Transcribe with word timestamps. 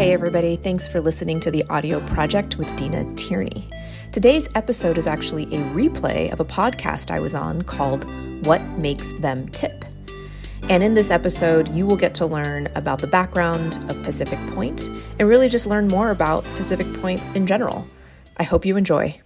Hey, 0.00 0.14
everybody, 0.14 0.56
thanks 0.56 0.88
for 0.88 0.98
listening 0.98 1.40
to 1.40 1.50
the 1.50 1.62
audio 1.68 2.00
project 2.06 2.56
with 2.56 2.74
Deena 2.74 3.04
Tearney. 3.16 3.70
Today's 4.12 4.48
episode 4.54 4.96
is 4.96 5.06
actually 5.06 5.42
a 5.54 5.62
replay 5.74 6.32
of 6.32 6.40
a 6.40 6.44
podcast 6.46 7.10
I 7.10 7.20
was 7.20 7.34
on 7.34 7.60
called 7.60 8.06
What 8.46 8.62
Makes 8.78 9.12
Them 9.20 9.46
Tip. 9.50 9.84
And 10.70 10.82
in 10.82 10.94
this 10.94 11.10
episode, 11.10 11.74
you 11.74 11.86
will 11.86 11.98
get 11.98 12.14
to 12.14 12.24
learn 12.24 12.68
about 12.76 13.00
the 13.00 13.08
background 13.08 13.78
of 13.90 14.02
Pacific 14.02 14.38
Point 14.54 14.88
and 15.18 15.28
really 15.28 15.50
just 15.50 15.66
learn 15.66 15.86
more 15.86 16.10
about 16.10 16.44
Pacific 16.56 16.90
Point 17.02 17.20
in 17.36 17.46
general. 17.46 17.86
I 18.38 18.44
hope 18.44 18.64
you 18.64 18.78
enjoy. 18.78 19.20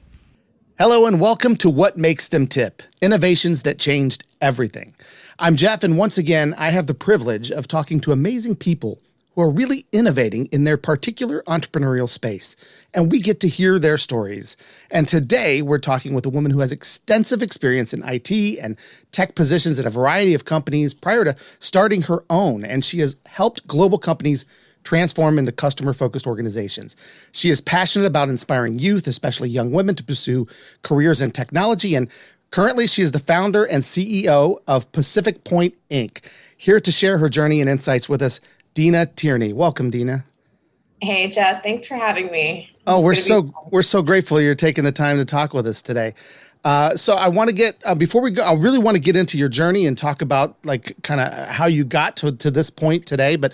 Hello, 0.77 1.07
and 1.07 1.21
welcome 1.21 1.55
to 1.59 1.71
What 1.71 1.97
Makes 1.99 2.27
Them 2.27 2.49
Tip 2.49 2.83
Innovations 3.01 3.63
that 3.63 3.79
Changed 3.79 4.25
Everything. 4.41 4.97
I'm 5.39 5.55
Jeff, 5.55 5.85
and 5.85 5.97
once 5.97 6.19
again, 6.19 6.53
I 6.59 6.71
have 6.71 6.89
the 6.89 6.95
privilege 6.95 7.53
of 7.53 7.69
talking 7.69 8.01
to 8.01 8.11
amazing 8.11 8.57
people 8.57 8.99
who 9.35 9.43
are 9.43 9.51
really 9.51 9.87
innovating 9.93 10.47
in 10.47 10.65
their 10.65 10.77
particular 10.77 11.43
entrepreneurial 11.47 12.09
space. 12.09 12.57
And 12.93 13.11
we 13.11 13.21
get 13.21 13.41
to 13.41 13.49
hear 13.49 13.79
their 13.79 13.99
stories. 13.99 14.57
And 14.91 15.09
today 15.09 15.61
we're 15.63 15.79
talking 15.79 16.15
with 16.15 16.27
a 16.27 16.31
woman 16.31 16.53
who 16.53 16.61
has 16.61 16.73
extensive 16.73 17.43
experience 17.43 17.93
in 17.93 18.03
IT 18.05 18.31
and 18.61 18.77
tech 19.11 19.35
positions 19.35 19.81
at 19.81 19.87
a 19.87 19.91
variety 19.91 20.35
of 20.35 20.45
companies 20.45 20.95
prior 20.95 21.25
to 21.25 21.37
starting 21.59 22.03
her 22.03 22.25
own. 22.31 22.65
And 22.65 22.85
she 22.85 23.01
has 23.01 23.17
helped 23.27 23.67
global 23.67 23.99
companies 23.99 24.47
transform 24.85 25.39
into 25.39 25.51
customer 25.51 25.93
focused 25.93 26.27
organizations. 26.27 26.95
She 27.33 27.51
is 27.51 27.61
passionate 27.61 28.07
about 28.07 28.29
inspiring 28.29 28.79
youth, 28.79 29.07
especially 29.07 29.49
young 29.49 29.73
women, 29.73 29.95
to 29.97 30.05
pursue 30.05 30.47
careers 30.83 31.23
in 31.23 31.31
technology. 31.31 31.95
And 31.95 32.09
currently, 32.51 32.87
she 32.87 33.03
is 33.03 33.13
the 33.13 33.19
founder 33.19 33.65
and 33.65 33.83
CEO 33.83 34.59
of 34.69 34.91
Pacific 34.93 35.43
Point 35.43 35.75
Inc. 35.91 36.25
Here 36.57 36.81
to 36.81 36.93
share 36.93 37.19
her 37.19 37.29
journey 37.29 37.61
and 37.61 37.69
insights 37.69 38.09
with 38.09 38.23
us 38.23 38.41
Deena 38.75 39.07
Tearney. 39.07 39.53
Welcome, 39.53 39.91
Deena. 39.91 40.25
Hey, 41.01 41.29
Jeff. 41.29 41.63
Thanks 41.63 41.87
for 41.87 41.95
having 41.95 42.31
me. 42.31 42.71
Oh, 42.87 43.01
we're 43.01 43.15
so 43.15 43.53
we're 43.71 43.83
so 43.83 44.03
grateful 44.03 44.41
you're 44.41 44.55
taking 44.55 44.85
the 44.85 44.93
time 44.93 45.17
to 45.17 45.25
talk 45.25 45.55
with 45.55 45.67
us 45.67 45.81
today. 45.81 46.15
Uh, 46.65 46.97
so 46.97 47.15
I 47.15 47.29
want 47.29 47.49
to 47.49 47.55
get 47.55 47.81
uh, 47.85 47.95
before 47.95 48.23
we 48.23 48.31
go. 48.31 48.43
I 48.43 48.55
really 48.55 48.79
want 48.79 48.97
to 48.97 49.01
get 49.01 49.17
into 49.17 49.39
your 49.39 49.49
journey 49.49 49.87
and 49.87 49.97
talk 49.97 50.23
about 50.23 50.57
like 50.65 50.95
kind 51.03 51.21
of 51.21 51.49
how 51.49 51.67
you 51.67 51.85
got 51.85 52.17
to 52.19 52.33
to 52.33 52.51
this 52.51 52.71
point 52.71 53.07
today. 53.07 53.37
But 53.37 53.53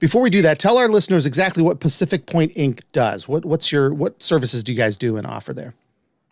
before 0.00 0.22
we 0.22 0.30
do 0.30 0.42
that, 0.42 0.58
tell 0.58 0.78
our 0.78 0.88
listeners 0.88 1.26
exactly 1.26 1.62
what 1.62 1.80
Pacific 1.80 2.26
Point 2.26 2.54
Inc. 2.54 2.82
does. 2.92 3.28
What 3.28 3.44
what's 3.44 3.72
your 3.72 3.94
what 3.94 4.22
services 4.22 4.62
do 4.62 4.72
you 4.72 4.78
guys 4.78 4.96
do 4.96 5.16
and 5.16 5.26
offer 5.26 5.52
there? 5.52 5.74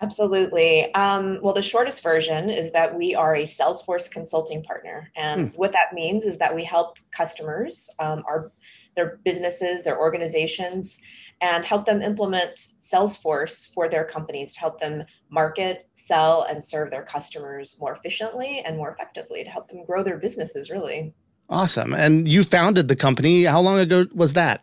Absolutely. 0.02 0.92
Um, 0.94 1.38
well, 1.42 1.54
the 1.54 1.62
shortest 1.62 2.02
version 2.02 2.50
is 2.50 2.70
that 2.72 2.94
we 2.94 3.14
are 3.14 3.34
a 3.34 3.44
Salesforce 3.44 4.10
consulting 4.10 4.62
partner, 4.62 5.10
and 5.16 5.50
hmm. 5.50 5.56
what 5.56 5.72
that 5.72 5.94
means 5.94 6.24
is 6.24 6.36
that 6.38 6.54
we 6.54 6.64
help 6.64 6.98
customers, 7.10 7.88
um, 7.98 8.22
our 8.26 8.52
their 8.94 9.18
businesses, 9.24 9.82
their 9.82 9.98
organizations, 9.98 10.98
and 11.40 11.64
help 11.64 11.86
them 11.86 12.02
implement 12.02 12.68
Salesforce 12.80 13.72
for 13.72 13.88
their 13.88 14.04
companies 14.04 14.52
to 14.52 14.60
help 14.60 14.80
them 14.80 15.04
market, 15.30 15.88
sell, 15.94 16.42
and 16.42 16.62
serve 16.62 16.90
their 16.90 17.02
customers 17.02 17.76
more 17.80 17.94
efficiently 17.94 18.62
and 18.64 18.76
more 18.76 18.90
effectively 18.90 19.44
to 19.44 19.50
help 19.50 19.68
them 19.68 19.84
grow 19.84 20.02
their 20.02 20.18
businesses. 20.18 20.70
Really. 20.70 21.14
Awesome. 21.48 21.94
And 21.94 22.28
you 22.28 22.42
founded 22.42 22.88
the 22.88 22.96
company. 22.96 23.44
How 23.44 23.60
long 23.60 23.78
ago 23.78 24.06
was 24.14 24.34
that? 24.34 24.62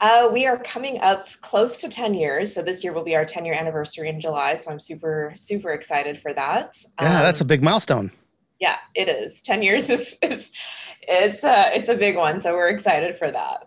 Uh, 0.00 0.28
we 0.32 0.46
are 0.46 0.58
coming 0.58 1.00
up 1.00 1.26
close 1.40 1.76
to 1.78 1.88
10 1.88 2.14
years. 2.14 2.54
So 2.54 2.62
this 2.62 2.84
year 2.84 2.92
will 2.92 3.04
be 3.04 3.16
our 3.16 3.24
10 3.24 3.44
year 3.44 3.54
anniversary 3.54 4.08
in 4.08 4.20
July. 4.20 4.54
So 4.54 4.70
I'm 4.70 4.80
super, 4.80 5.32
super 5.36 5.70
excited 5.70 6.20
for 6.20 6.32
that. 6.34 6.76
Yeah, 7.00 7.16
um, 7.18 7.22
that's 7.22 7.40
a 7.40 7.44
big 7.44 7.62
milestone. 7.62 8.12
Yeah, 8.60 8.76
it 8.94 9.08
is. 9.08 9.40
10 9.42 9.62
years 9.62 9.88
is, 9.90 10.16
is 10.22 10.50
it's 11.02 11.44
a, 11.44 11.70
it's 11.74 11.88
a 11.88 11.96
big 11.96 12.16
one. 12.16 12.40
So 12.40 12.54
we're 12.54 12.68
excited 12.68 13.18
for 13.18 13.30
that. 13.30 13.66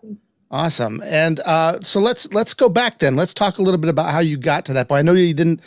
Awesome. 0.50 1.02
And 1.04 1.40
uh, 1.40 1.80
so 1.80 1.98
let's 1.98 2.30
let's 2.34 2.52
go 2.52 2.68
back 2.68 2.98
then. 2.98 3.16
Let's 3.16 3.32
talk 3.32 3.56
a 3.56 3.62
little 3.62 3.80
bit 3.80 3.88
about 3.88 4.12
how 4.12 4.18
you 4.18 4.36
got 4.36 4.66
to 4.66 4.74
that 4.74 4.86
point. 4.86 4.98
I 4.98 5.02
know 5.02 5.14
you 5.14 5.32
didn't 5.32 5.62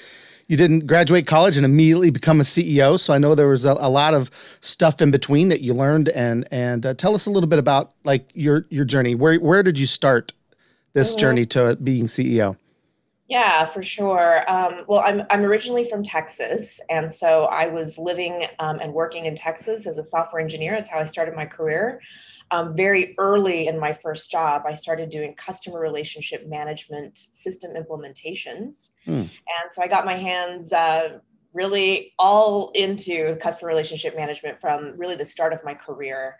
you 0.47 0.57
didn't 0.57 0.85
graduate 0.85 1.25
college 1.25 1.57
and 1.57 1.65
immediately 1.65 2.11
become 2.11 2.39
a 2.39 2.43
CEO. 2.43 2.99
So 2.99 3.11
I 3.11 3.17
know 3.17 3.33
there 3.33 3.47
was 3.47 3.65
a, 3.65 3.71
a 3.79 3.89
lot 3.89 4.13
of 4.13 4.29
stuff 4.61 5.01
in 5.01 5.09
between 5.09 5.49
that 5.49 5.61
you 5.61 5.73
learned. 5.73 6.09
And 6.09 6.47
and 6.51 6.85
uh, 6.85 6.93
tell 6.93 7.15
us 7.15 7.25
a 7.25 7.31
little 7.31 7.49
bit 7.49 7.57
about 7.57 7.93
like 8.03 8.29
your 8.35 8.67
your 8.69 8.85
journey. 8.85 9.15
Where 9.15 9.39
where 9.39 9.63
did 9.63 9.79
you 9.79 9.87
start 9.87 10.33
this 10.95 11.11
mm-hmm. 11.11 11.19
journey 11.19 11.45
to 11.45 11.75
being 11.75 12.07
CEO? 12.07 12.57
Yeah, 13.27 13.65
for 13.65 13.81
sure. 13.81 14.49
Um, 14.49 14.85
well, 14.87 15.01
I'm 15.01 15.23
I'm 15.31 15.43
originally 15.43 15.87
from 15.89 16.03
Texas, 16.03 16.79
and 16.89 17.11
so 17.11 17.45
I 17.45 17.67
was 17.67 17.97
living 17.97 18.45
um, 18.59 18.79
and 18.79 18.93
working 18.93 19.25
in 19.25 19.35
Texas 19.35 19.87
as 19.87 19.97
a 19.97 20.03
software 20.03 20.41
engineer. 20.41 20.73
That's 20.73 20.89
how 20.89 20.99
I 20.99 21.05
started 21.05 21.35
my 21.35 21.45
career. 21.45 22.01
Um, 22.51 22.75
very 22.75 23.15
early 23.17 23.67
in 23.67 23.79
my 23.79 23.93
first 23.93 24.29
job, 24.29 24.63
I 24.67 24.75
started 24.75 25.09
doing 25.09 25.33
customer 25.33 25.79
relationship 25.79 26.47
management 26.47 27.17
system 27.33 27.71
implementations, 27.73 28.89
mm. 29.07 29.21
and 29.21 29.71
so 29.71 29.81
I 29.81 29.87
got 29.87 30.05
my 30.05 30.13
hands 30.13 30.71
uh, 30.71 31.19
really 31.51 32.13
all 32.19 32.69
into 32.75 33.37
customer 33.37 33.69
relationship 33.69 34.15
management 34.15 34.61
from 34.61 34.93
really 34.97 35.15
the 35.15 35.25
start 35.25 35.51
of 35.51 35.63
my 35.63 35.73
career. 35.73 36.37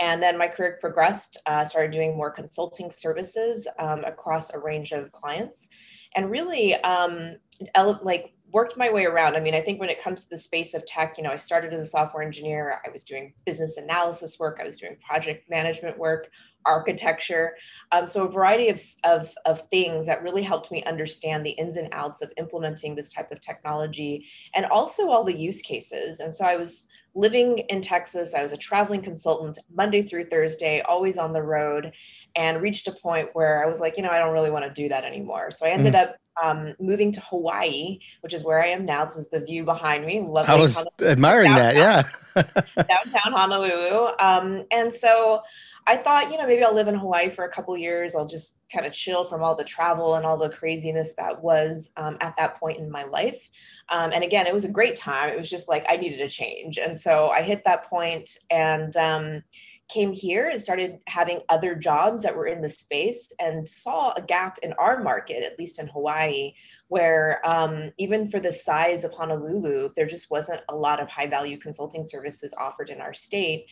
And 0.00 0.22
then 0.22 0.38
my 0.38 0.48
career 0.48 0.78
progressed, 0.80 1.38
uh, 1.46 1.64
started 1.64 1.90
doing 1.90 2.16
more 2.16 2.30
consulting 2.30 2.90
services 2.90 3.66
um, 3.78 4.04
across 4.04 4.50
a 4.50 4.58
range 4.58 4.92
of 4.92 5.10
clients 5.12 5.68
and 6.14 6.30
really 6.30 6.74
um, 6.76 7.36
ele- 7.74 8.00
like 8.02 8.32
worked 8.50 8.76
my 8.76 8.90
way 8.90 9.04
around. 9.04 9.36
I 9.36 9.40
mean, 9.40 9.54
I 9.54 9.60
think 9.60 9.80
when 9.80 9.90
it 9.90 10.00
comes 10.00 10.24
to 10.24 10.30
the 10.30 10.38
space 10.38 10.72
of 10.74 10.84
tech, 10.86 11.18
you 11.18 11.24
know, 11.24 11.30
I 11.30 11.36
started 11.36 11.72
as 11.72 11.84
a 11.84 11.86
software 11.86 12.22
engineer. 12.22 12.80
I 12.86 12.90
was 12.90 13.04
doing 13.04 13.34
business 13.44 13.76
analysis 13.76 14.38
work. 14.38 14.58
I 14.60 14.64
was 14.64 14.78
doing 14.78 14.96
project 15.06 15.50
management 15.50 15.98
work, 15.98 16.30
architecture. 16.64 17.56
Um, 17.92 18.06
so 18.06 18.24
a 18.24 18.30
variety 18.30 18.68
of, 18.68 18.82
of, 19.04 19.34
of 19.46 19.62
things 19.70 20.06
that 20.06 20.22
really 20.22 20.42
helped 20.42 20.70
me 20.70 20.82
understand 20.84 21.44
the 21.44 21.50
ins 21.52 21.76
and 21.76 21.88
outs 21.92 22.20
of 22.22 22.32
implementing 22.36 22.94
this 22.94 23.12
type 23.12 23.32
of 23.32 23.40
technology 23.40 24.26
and 24.54 24.66
also 24.66 25.08
all 25.08 25.24
the 25.24 25.36
use 25.36 25.62
cases. 25.62 26.20
And 26.20 26.34
so 26.34 26.44
I 26.44 26.56
was 26.56 26.86
living 27.14 27.58
in 27.70 27.80
Texas. 27.80 28.34
I 28.34 28.42
was 28.42 28.52
a 28.52 28.56
traveling 28.56 29.02
consultant 29.02 29.58
Monday 29.74 30.02
through 30.02 30.24
Thursday, 30.26 30.82
always 30.82 31.18
on 31.18 31.32
the 31.32 31.42
road, 31.42 31.92
and 32.38 32.62
reached 32.62 32.86
a 32.86 32.92
point 32.92 33.30
where 33.32 33.64
I 33.64 33.66
was 33.66 33.80
like, 33.80 33.96
you 33.96 34.02
know, 34.04 34.10
I 34.10 34.18
don't 34.18 34.32
really 34.32 34.52
want 34.52 34.64
to 34.64 34.70
do 34.70 34.88
that 34.88 35.04
anymore. 35.04 35.50
So 35.50 35.66
I 35.66 35.70
ended 35.70 35.94
mm. 35.94 36.02
up 36.02 36.16
um, 36.40 36.76
moving 36.78 37.10
to 37.10 37.20
Hawaii, 37.20 37.98
which 38.20 38.32
is 38.32 38.44
where 38.44 38.62
I 38.62 38.68
am 38.68 38.84
now. 38.84 39.04
This 39.04 39.16
is 39.16 39.28
the 39.28 39.40
view 39.40 39.64
behind 39.64 40.06
me. 40.06 40.20
Lovely 40.20 40.54
I 40.54 40.56
was 40.56 40.76
Honolulu, 40.76 41.10
admiring 41.10 41.50
downtown, 41.56 41.74
that, 41.74 42.46
yeah. 42.76 42.82
downtown 42.84 43.32
Honolulu. 43.32 44.10
Um, 44.20 44.64
and 44.70 44.92
so 44.92 45.42
I 45.88 45.96
thought, 45.96 46.30
you 46.30 46.38
know, 46.38 46.46
maybe 46.46 46.62
I'll 46.62 46.72
live 46.72 46.86
in 46.86 46.94
Hawaii 46.94 47.28
for 47.28 47.44
a 47.44 47.50
couple 47.50 47.76
years. 47.76 48.14
I'll 48.14 48.28
just 48.28 48.54
kind 48.72 48.86
of 48.86 48.92
chill 48.92 49.24
from 49.24 49.42
all 49.42 49.56
the 49.56 49.64
travel 49.64 50.14
and 50.14 50.24
all 50.24 50.36
the 50.36 50.50
craziness 50.50 51.10
that 51.18 51.42
was 51.42 51.90
um, 51.96 52.18
at 52.20 52.36
that 52.36 52.60
point 52.60 52.78
in 52.78 52.88
my 52.88 53.02
life. 53.02 53.48
Um, 53.88 54.12
and 54.12 54.22
again, 54.22 54.46
it 54.46 54.54
was 54.54 54.64
a 54.64 54.70
great 54.70 54.94
time. 54.94 55.30
It 55.30 55.36
was 55.36 55.50
just 55.50 55.66
like 55.66 55.86
I 55.88 55.96
needed 55.96 56.20
a 56.20 56.28
change. 56.28 56.78
And 56.78 56.96
so 56.96 57.30
I 57.30 57.42
hit 57.42 57.64
that 57.64 57.90
point 57.90 58.36
and 58.48 58.96
um, 58.96 59.42
came 59.88 60.12
here 60.12 60.48
and 60.48 60.60
started 60.60 61.00
having 61.06 61.40
other 61.48 61.74
jobs 61.74 62.22
that 62.22 62.36
were 62.36 62.46
in 62.46 62.60
the 62.60 62.68
space 62.68 63.32
and 63.38 63.66
saw 63.66 64.12
a 64.12 64.22
gap 64.22 64.58
in 64.62 64.74
our 64.74 65.02
market, 65.02 65.42
at 65.42 65.58
least 65.58 65.78
in 65.78 65.88
Hawaii, 65.88 66.52
where 66.88 67.40
um, 67.48 67.90
even 67.96 68.30
for 68.30 68.38
the 68.38 68.52
size 68.52 69.04
of 69.04 69.12
Honolulu, 69.12 69.90
there 69.96 70.06
just 70.06 70.30
wasn't 70.30 70.60
a 70.68 70.76
lot 70.76 71.00
of 71.00 71.08
high 71.08 71.26
value 71.26 71.58
consulting 71.58 72.04
services 72.04 72.52
offered 72.58 72.90
in 72.90 73.00
our 73.00 73.14
state. 73.14 73.66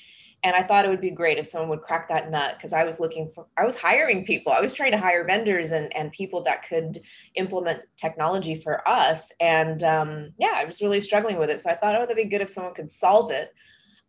And 0.44 0.54
i 0.54 0.62
thought 0.62 0.84
it 0.84 0.88
would 0.88 1.00
be 1.00 1.10
great 1.10 1.38
if 1.38 1.46
someone 1.46 1.70
would 1.70 1.80
crack 1.80 2.08
that 2.08 2.30
nut 2.30 2.56
because 2.56 2.74
i 2.74 2.84
was 2.84 3.00
looking 3.00 3.30
for 3.34 3.46
i 3.56 3.64
was 3.64 3.74
hiring 3.74 4.26
people. 4.26 4.52
I 4.52 4.60
was 4.60 4.74
trying 4.74 4.92
to 4.92 4.98
hire 4.98 5.24
vendors 5.24 5.72
and, 5.72 5.94
and 5.96 6.12
people 6.12 6.42
that 6.42 6.68
could 6.68 7.00
implement 7.34 7.86
technology 7.96 8.54
for 8.54 8.86
us. 8.86 9.32
And 9.40 9.82
um, 9.82 10.34
yeah 10.38 10.52
i 10.54 10.64
was 10.64 10.82
really 10.82 11.00
struggling 11.00 11.38
with 11.38 11.48
it. 11.48 11.60
So 11.60 11.70
i 11.70 11.74
thought 11.74 11.96
oh 11.96 12.00
that'd 12.00 12.16
be 12.16 12.26
good 12.26 12.42
if 12.42 12.50
someone 12.50 12.74
could 12.74 12.92
solve 12.92 13.30
it 13.30 13.54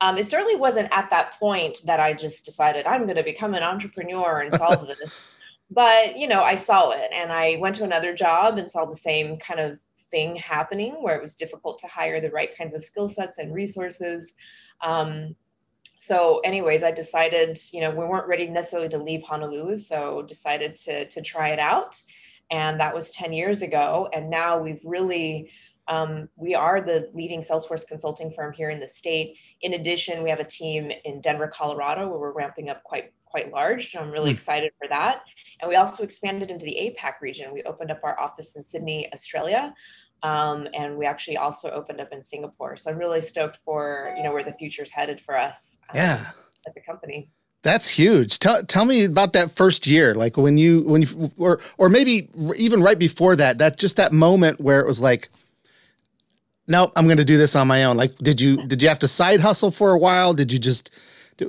um, 0.01 0.17
it 0.17 0.27
certainly 0.27 0.55
wasn't 0.55 0.87
at 0.91 1.09
that 1.09 1.39
point 1.39 1.79
that 1.85 1.99
i 1.99 2.13
just 2.13 2.45
decided 2.45 2.85
i'm 2.85 3.03
going 3.03 3.17
to 3.17 3.23
become 3.23 3.53
an 3.53 3.63
entrepreneur 3.63 4.41
and 4.41 4.53
solve 4.55 4.87
this. 4.99 5.13
But 5.69 6.17
you 6.17 6.27
know 6.27 6.43
i 6.43 6.55
saw 6.55 6.91
it 6.91 7.09
and 7.11 7.31
i 7.31 7.57
went 7.57 7.75
to 7.75 7.83
another 7.83 8.13
job 8.13 8.57
and 8.57 8.69
saw 8.69 8.85
the 8.85 8.95
same 8.95 9.37
kind 9.37 9.59
of 9.59 9.79
thing 10.09 10.35
happening 10.35 10.93
where 11.01 11.15
it 11.15 11.21
was 11.21 11.33
difficult 11.33 11.79
to 11.79 11.87
hire 11.87 12.21
the 12.21 12.31
right 12.31 12.55
kinds 12.57 12.73
of 12.73 12.81
skill 12.81 13.09
sets 13.09 13.39
and 13.39 13.53
resources. 13.53 14.31
Um, 14.79 15.35
so 15.97 16.39
anyways 16.39 16.83
i 16.83 16.91
decided 16.91 17.59
you 17.73 17.81
know 17.81 17.89
we 17.89 18.05
weren't 18.05 18.27
ready 18.27 18.47
necessarily 18.47 18.87
to 18.87 18.99
leave 18.99 19.23
honolulu 19.23 19.75
so 19.75 20.21
decided 20.21 20.75
to 20.75 21.07
to 21.07 21.21
try 21.21 21.49
it 21.49 21.59
out 21.59 22.01
and 22.51 22.79
that 22.79 22.93
was 22.93 23.09
10 23.11 23.33
years 23.33 23.63
ago 23.63 24.07
and 24.13 24.29
now 24.29 24.59
we've 24.59 24.79
really 24.85 25.49
um, 25.87 26.27
we 26.35 26.55
are 26.55 26.81
the 26.81 27.09
leading 27.13 27.41
salesforce 27.41 27.85
consulting 27.87 28.31
firm 28.31 28.53
here 28.53 28.69
in 28.69 28.79
the 28.79 28.87
state 28.87 29.37
in 29.61 29.73
addition 29.73 30.23
we 30.23 30.29
have 30.29 30.39
a 30.39 30.45
team 30.45 30.91
in 31.05 31.21
denver 31.21 31.47
colorado 31.47 32.07
where 32.07 32.19
we're 32.19 32.33
ramping 32.33 32.69
up 32.69 32.83
quite 32.83 33.11
quite 33.25 33.51
large 33.51 33.91
so 33.91 33.99
i'm 33.99 34.11
really 34.11 34.31
mm. 34.31 34.35
excited 34.35 34.71
for 34.77 34.87
that 34.87 35.23
and 35.61 35.69
we 35.69 35.75
also 35.75 36.03
expanded 36.03 36.51
into 36.51 36.65
the 36.65 36.75
apac 36.75 37.13
region 37.21 37.53
we 37.53 37.63
opened 37.63 37.91
up 37.91 37.99
our 38.03 38.19
office 38.19 38.55
in 38.55 38.63
sydney 38.63 39.11
australia 39.13 39.73
um, 40.23 40.67
and 40.73 40.97
we 40.97 41.05
actually 41.05 41.37
also 41.37 41.69
opened 41.71 42.01
up 42.01 42.11
in 42.11 42.23
singapore 42.23 42.75
so 42.75 42.91
i'm 42.91 42.97
really 42.97 43.21
stoked 43.21 43.59
for 43.63 44.13
you 44.17 44.23
know 44.23 44.31
where 44.31 44.43
the 44.43 44.53
future's 44.53 44.89
headed 44.89 45.19
for 45.21 45.37
us 45.37 45.77
yeah 45.93 46.31
at 46.65 46.73
the 46.73 46.81
company 46.81 47.29
That's 47.63 47.89
huge. 47.89 48.39
Tell 48.39 48.63
tell 48.63 48.85
me 48.85 49.03
about 49.03 49.33
that 49.33 49.51
first 49.51 49.87
year, 49.87 50.13
like 50.13 50.37
when 50.37 50.57
you 50.57 50.83
when 50.83 51.01
you 51.01 51.31
or 51.37 51.59
or 51.77 51.89
maybe 51.89 52.29
even 52.55 52.81
right 52.81 52.99
before 52.99 53.35
that. 53.35 53.57
That 53.57 53.77
just 53.77 53.97
that 53.97 54.13
moment 54.13 54.61
where 54.61 54.79
it 54.79 54.87
was 54.87 55.01
like, 55.01 55.29
nope, 56.67 56.91
I'm 56.95 57.05
going 57.05 57.17
to 57.17 57.25
do 57.25 57.37
this 57.37 57.55
on 57.55 57.67
my 57.67 57.83
own. 57.83 57.97
Like, 57.97 58.17
did 58.17 58.39
you 58.41 58.65
did 58.67 58.81
you 58.81 58.89
have 58.89 58.99
to 58.99 59.07
side 59.07 59.39
hustle 59.39 59.71
for 59.71 59.91
a 59.91 59.97
while? 59.97 60.33
Did 60.33 60.51
you 60.51 60.59
just 60.59 60.89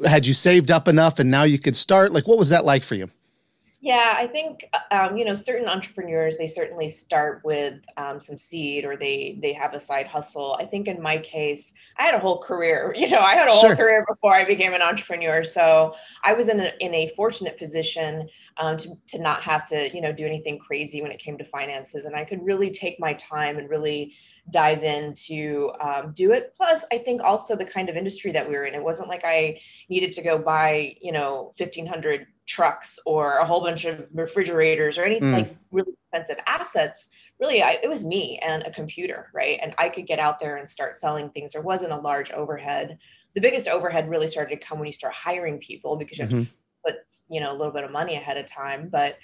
had 0.04 0.26
you 0.26 0.34
saved 0.34 0.70
up 0.70 0.88
enough 0.88 1.18
and 1.18 1.30
now 1.30 1.44
you 1.44 1.58
could 1.58 1.76
start? 1.76 2.12
Like, 2.12 2.26
what 2.26 2.38
was 2.38 2.50
that 2.50 2.64
like 2.64 2.84
for 2.84 2.94
you? 2.94 3.10
Yeah, 3.88 4.16
I 4.18 4.26
think 4.26 4.68
um, 4.90 5.16
you 5.16 5.24
know 5.24 5.34
certain 5.34 5.66
entrepreneurs 5.66 6.36
they 6.36 6.46
certainly 6.46 6.90
start 6.90 7.40
with 7.42 7.86
um, 7.96 8.20
some 8.20 8.36
seed 8.36 8.84
or 8.84 8.98
they 8.98 9.38
they 9.40 9.54
have 9.54 9.72
a 9.72 9.80
side 9.80 10.06
hustle. 10.06 10.58
I 10.60 10.66
think 10.66 10.88
in 10.88 11.00
my 11.00 11.16
case, 11.16 11.72
I 11.96 12.02
had 12.02 12.14
a 12.14 12.18
whole 12.18 12.42
career. 12.42 12.94
You 12.98 13.08
know, 13.08 13.20
I 13.20 13.34
had 13.34 13.48
a 13.48 13.52
sure. 13.52 13.68
whole 13.68 13.76
career 13.76 14.04
before 14.06 14.34
I 14.34 14.44
became 14.44 14.74
an 14.74 14.82
entrepreneur, 14.82 15.42
so 15.42 15.94
I 16.22 16.34
was 16.34 16.48
in 16.48 16.60
a 16.60 16.70
in 16.80 16.92
a 16.92 17.08
fortunate 17.16 17.56
position 17.56 18.28
um, 18.58 18.76
to 18.76 18.90
to 19.06 19.18
not 19.18 19.40
have 19.40 19.64
to 19.68 19.90
you 19.94 20.02
know 20.02 20.12
do 20.12 20.26
anything 20.26 20.58
crazy 20.58 21.00
when 21.00 21.10
it 21.10 21.18
came 21.18 21.38
to 21.38 21.44
finances, 21.44 22.04
and 22.04 22.14
I 22.14 22.26
could 22.26 22.44
really 22.44 22.70
take 22.70 23.00
my 23.00 23.14
time 23.14 23.56
and 23.56 23.70
really 23.70 24.12
dive 24.50 24.84
in 24.84 25.14
to 25.28 25.72
um, 25.80 26.12
do 26.14 26.32
it. 26.32 26.52
Plus, 26.58 26.84
I 26.92 26.98
think 26.98 27.22
also 27.22 27.56
the 27.56 27.64
kind 27.64 27.88
of 27.88 27.96
industry 27.96 28.32
that 28.32 28.46
we 28.46 28.54
were 28.54 28.66
in, 28.66 28.74
it 28.74 28.82
wasn't 28.82 29.08
like 29.08 29.24
I 29.24 29.58
needed 29.88 30.12
to 30.12 30.20
go 30.20 30.36
buy 30.36 30.94
you 31.00 31.12
know 31.12 31.54
fifteen 31.56 31.86
hundred 31.86 32.26
trucks 32.48 32.98
or 33.06 33.36
a 33.36 33.44
whole 33.44 33.60
bunch 33.60 33.84
of 33.84 34.08
refrigerators 34.12 34.98
or 34.98 35.04
anything 35.04 35.28
mm. 35.28 35.34
like 35.34 35.56
really 35.70 35.92
expensive 35.92 36.42
assets 36.46 37.08
really 37.38 37.62
I, 37.62 37.78
it 37.82 37.88
was 37.88 38.04
me 38.04 38.38
and 38.38 38.62
a 38.64 38.70
computer 38.70 39.30
right? 39.32 39.58
And 39.62 39.74
i 39.78 39.88
could 39.88 40.06
get 40.06 40.18
out 40.18 40.40
there 40.40 40.56
and 40.56 40.68
start 40.68 40.96
selling 40.96 41.30
things. 41.30 41.52
There 41.52 41.62
wasn't 41.62 41.92
a 41.92 41.96
large 41.96 42.30
overhead. 42.32 42.98
The 43.34 43.40
biggest 43.40 43.68
overhead 43.68 44.08
really 44.08 44.28
started 44.28 44.58
to 44.58 44.66
come 44.66 44.78
when 44.78 44.86
you 44.86 44.92
start 44.92 45.14
hiring 45.14 45.58
people 45.58 45.96
because 45.96 46.18
you 46.18 46.24
have 46.24 46.32
mm-hmm. 46.32 46.42
to 46.44 46.50
put 46.84 46.96
you 47.28 47.40
know 47.40 47.52
a 47.52 47.56
little 47.56 47.72
bit 47.72 47.84
of 47.84 47.92
money 47.92 48.16
ahead 48.16 48.36
of 48.36 48.46
time. 48.46 48.88
But 48.88 49.18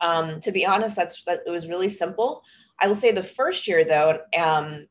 um, 0.00 0.40
to 0.40 0.52
be 0.52 0.64
honest 0.64 0.96
that's 0.96 1.24
that 1.24 1.40
it 1.46 1.50
was 1.50 1.66
really 1.66 1.88
simple. 1.88 2.42
I 2.80 2.86
will 2.86 2.94
say 2.94 3.10
the 3.10 3.22
first 3.22 3.66
year 3.66 3.84
though 3.84 4.20
um, 4.36 4.86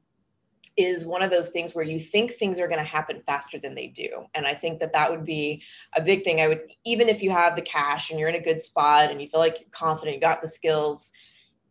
is 0.78 1.08
one 1.08 1.24
of 1.24 1.32
those 1.32 1.50
things 1.50 1.74
where 1.74 1.84
you 1.84 2.00
think 2.00 2.34
things 2.34 2.60
are 2.60 2.68
going 2.68 2.80
to 2.80 2.86
happen 2.86 3.22
faster 3.26 3.58
than 3.58 3.74
they 3.74 3.88
do. 3.88 4.26
And 4.36 4.46
i 4.46 4.54
think 4.54 4.80
that 4.80 4.94
that 4.94 5.10
would 5.10 5.26
be 5.26 5.64
a 5.96 6.02
big 6.02 6.24
thing. 6.24 6.40
I 6.40 6.48
would 6.48 6.62
even 6.86 7.10
if 7.10 7.24
you 7.24 7.32
have 7.32 7.56
the 7.56 7.62
cash 7.64 8.12
and 8.12 8.20
you're 8.20 8.30
in 8.30 8.36
a 8.36 8.44
good 8.44 8.62
spot 8.62 9.10
and 9.10 9.22
you 9.22 9.28
feel 9.28 9.40
like 9.40 9.60
you're 9.60 9.70
confident 9.72 10.16
you 10.16 10.22
got 10.22 10.42
the 10.42 10.48
skills 10.48 11.12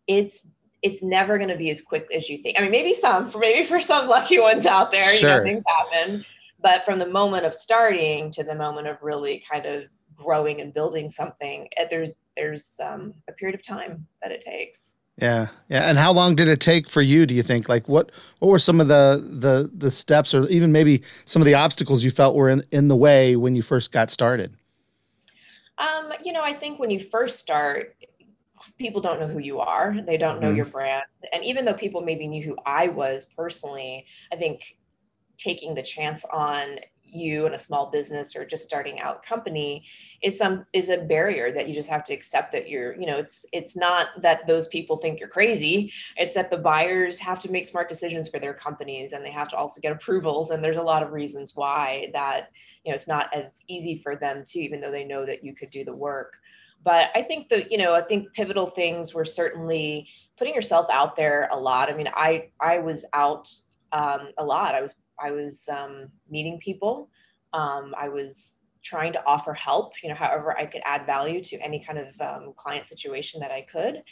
it's 0.06 0.46
it's 0.82 1.02
never 1.02 1.38
going 1.38 1.48
to 1.48 1.56
be 1.56 1.70
as 1.70 1.80
quick 1.80 2.06
as 2.14 2.28
you 2.28 2.38
think. 2.42 2.58
I 2.58 2.62
mean 2.62 2.70
maybe 2.70 2.92
some 2.92 3.30
for 3.30 3.38
maybe 3.38 3.64
for 3.64 3.80
some 3.80 4.08
lucky 4.08 4.40
ones 4.40 4.66
out 4.66 4.90
there 4.90 5.14
sure. 5.14 5.30
you 5.30 5.36
know 5.36 5.42
things 5.42 5.64
happen. 5.66 6.24
But 6.60 6.84
from 6.84 6.98
the 6.98 7.06
moment 7.06 7.46
of 7.46 7.54
starting 7.54 8.30
to 8.32 8.42
the 8.42 8.54
moment 8.54 8.88
of 8.88 8.98
really 9.02 9.44
kind 9.48 9.66
of 9.66 9.84
growing 10.16 10.60
and 10.60 10.74
building 10.74 11.08
something 11.08 11.68
eh, 11.76 11.86
there's 11.88 12.10
there's 12.36 12.78
um, 12.82 13.14
a 13.28 13.32
period 13.32 13.54
of 13.54 13.62
time 13.62 14.06
that 14.20 14.32
it 14.32 14.40
takes 14.40 14.85
yeah, 15.20 15.48
yeah. 15.70 15.88
And 15.88 15.96
how 15.96 16.12
long 16.12 16.34
did 16.34 16.46
it 16.46 16.60
take 16.60 16.90
for 16.90 17.00
you? 17.00 17.24
Do 17.24 17.32
you 17.32 17.42
think? 17.42 17.68
Like, 17.68 17.88
what 17.88 18.12
what 18.38 18.48
were 18.48 18.58
some 18.58 18.80
of 18.80 18.88
the 18.88 19.26
the 19.26 19.70
the 19.74 19.90
steps, 19.90 20.34
or 20.34 20.46
even 20.48 20.72
maybe 20.72 21.02
some 21.24 21.40
of 21.40 21.46
the 21.46 21.54
obstacles 21.54 22.04
you 22.04 22.10
felt 22.10 22.34
were 22.34 22.50
in 22.50 22.62
in 22.70 22.88
the 22.88 22.96
way 22.96 23.34
when 23.34 23.54
you 23.54 23.62
first 23.62 23.92
got 23.92 24.10
started? 24.10 24.54
Um, 25.78 26.12
you 26.22 26.32
know, 26.32 26.42
I 26.42 26.52
think 26.52 26.78
when 26.78 26.90
you 26.90 26.98
first 26.98 27.38
start, 27.38 27.96
people 28.78 29.00
don't 29.00 29.18
know 29.18 29.28
who 29.28 29.38
you 29.38 29.58
are. 29.58 29.96
They 30.06 30.18
don't 30.18 30.40
know 30.40 30.48
mm-hmm. 30.48 30.56
your 30.56 30.66
brand, 30.66 31.04
and 31.32 31.42
even 31.44 31.64
though 31.64 31.74
people 31.74 32.02
maybe 32.02 32.28
knew 32.28 32.42
who 32.42 32.56
I 32.66 32.88
was 32.88 33.26
personally, 33.36 34.04
I 34.30 34.36
think 34.36 34.76
taking 35.38 35.74
the 35.74 35.82
chance 35.82 36.26
on 36.30 36.78
you 37.12 37.46
and 37.46 37.54
a 37.54 37.58
small 37.58 37.90
business 37.90 38.34
or 38.34 38.44
just 38.44 38.64
starting 38.64 39.00
out 39.00 39.22
company 39.22 39.84
is 40.22 40.36
some 40.38 40.66
is 40.72 40.90
a 40.90 40.98
barrier 40.98 41.52
that 41.52 41.68
you 41.68 41.74
just 41.74 41.88
have 41.88 42.04
to 42.04 42.12
accept 42.12 42.52
that 42.52 42.68
you're 42.68 42.98
you 42.98 43.06
know 43.06 43.16
it's 43.16 43.44
it's 43.52 43.76
not 43.76 44.08
that 44.22 44.46
those 44.46 44.66
people 44.68 44.96
think 44.96 45.20
you're 45.20 45.28
crazy. 45.28 45.92
It's 46.16 46.34
that 46.34 46.50
the 46.50 46.58
buyers 46.58 47.18
have 47.18 47.38
to 47.40 47.50
make 47.50 47.64
smart 47.64 47.88
decisions 47.88 48.28
for 48.28 48.38
their 48.38 48.54
companies 48.54 49.12
and 49.12 49.24
they 49.24 49.30
have 49.30 49.48
to 49.48 49.56
also 49.56 49.80
get 49.80 49.92
approvals. 49.92 50.50
And 50.50 50.62
there's 50.62 50.76
a 50.76 50.82
lot 50.82 51.02
of 51.02 51.12
reasons 51.12 51.52
why 51.54 52.10
that 52.12 52.50
you 52.84 52.90
know 52.90 52.94
it's 52.94 53.08
not 53.08 53.32
as 53.34 53.60
easy 53.68 53.96
for 53.96 54.16
them 54.16 54.44
to 54.46 54.58
even 54.60 54.80
though 54.80 54.90
they 54.90 55.04
know 55.04 55.26
that 55.26 55.44
you 55.44 55.54
could 55.54 55.70
do 55.70 55.84
the 55.84 55.94
work. 55.94 56.34
But 56.82 57.10
i 57.14 57.22
think 57.22 57.48
that 57.48 57.70
you 57.70 57.78
know 57.78 57.94
i 57.94 58.02
think 58.02 58.32
pivotal 58.32 58.66
things 58.66 59.14
were 59.14 59.24
certainly 59.24 60.08
putting 60.38 60.54
yourself 60.54 60.86
out 60.90 61.16
there 61.16 61.48
a 61.50 61.58
lot. 61.58 61.90
I 61.90 61.94
mean 61.94 62.08
i 62.14 62.48
i 62.60 62.78
was 62.78 63.04
out 63.12 63.52
um, 63.92 64.28
a 64.38 64.44
lot. 64.44 64.74
I 64.74 64.82
was 64.82 64.94
I 65.20 65.30
was 65.30 65.68
um, 65.68 66.08
meeting 66.28 66.58
people. 66.58 67.08
Um, 67.52 67.94
I 67.96 68.08
was 68.08 68.56
trying 68.86 69.12
to 69.12 69.26
offer 69.26 69.52
help, 69.52 69.94
you 70.02 70.08
know, 70.08 70.14
however 70.14 70.56
I 70.56 70.64
could 70.64 70.80
add 70.84 71.06
value 71.06 71.42
to 71.42 71.56
any 71.58 71.80
kind 71.80 71.98
of 71.98 72.20
um, 72.20 72.52
client 72.56 72.86
situation 72.86 73.40
that 73.40 73.50
I 73.50 73.62
could. 73.62 74.02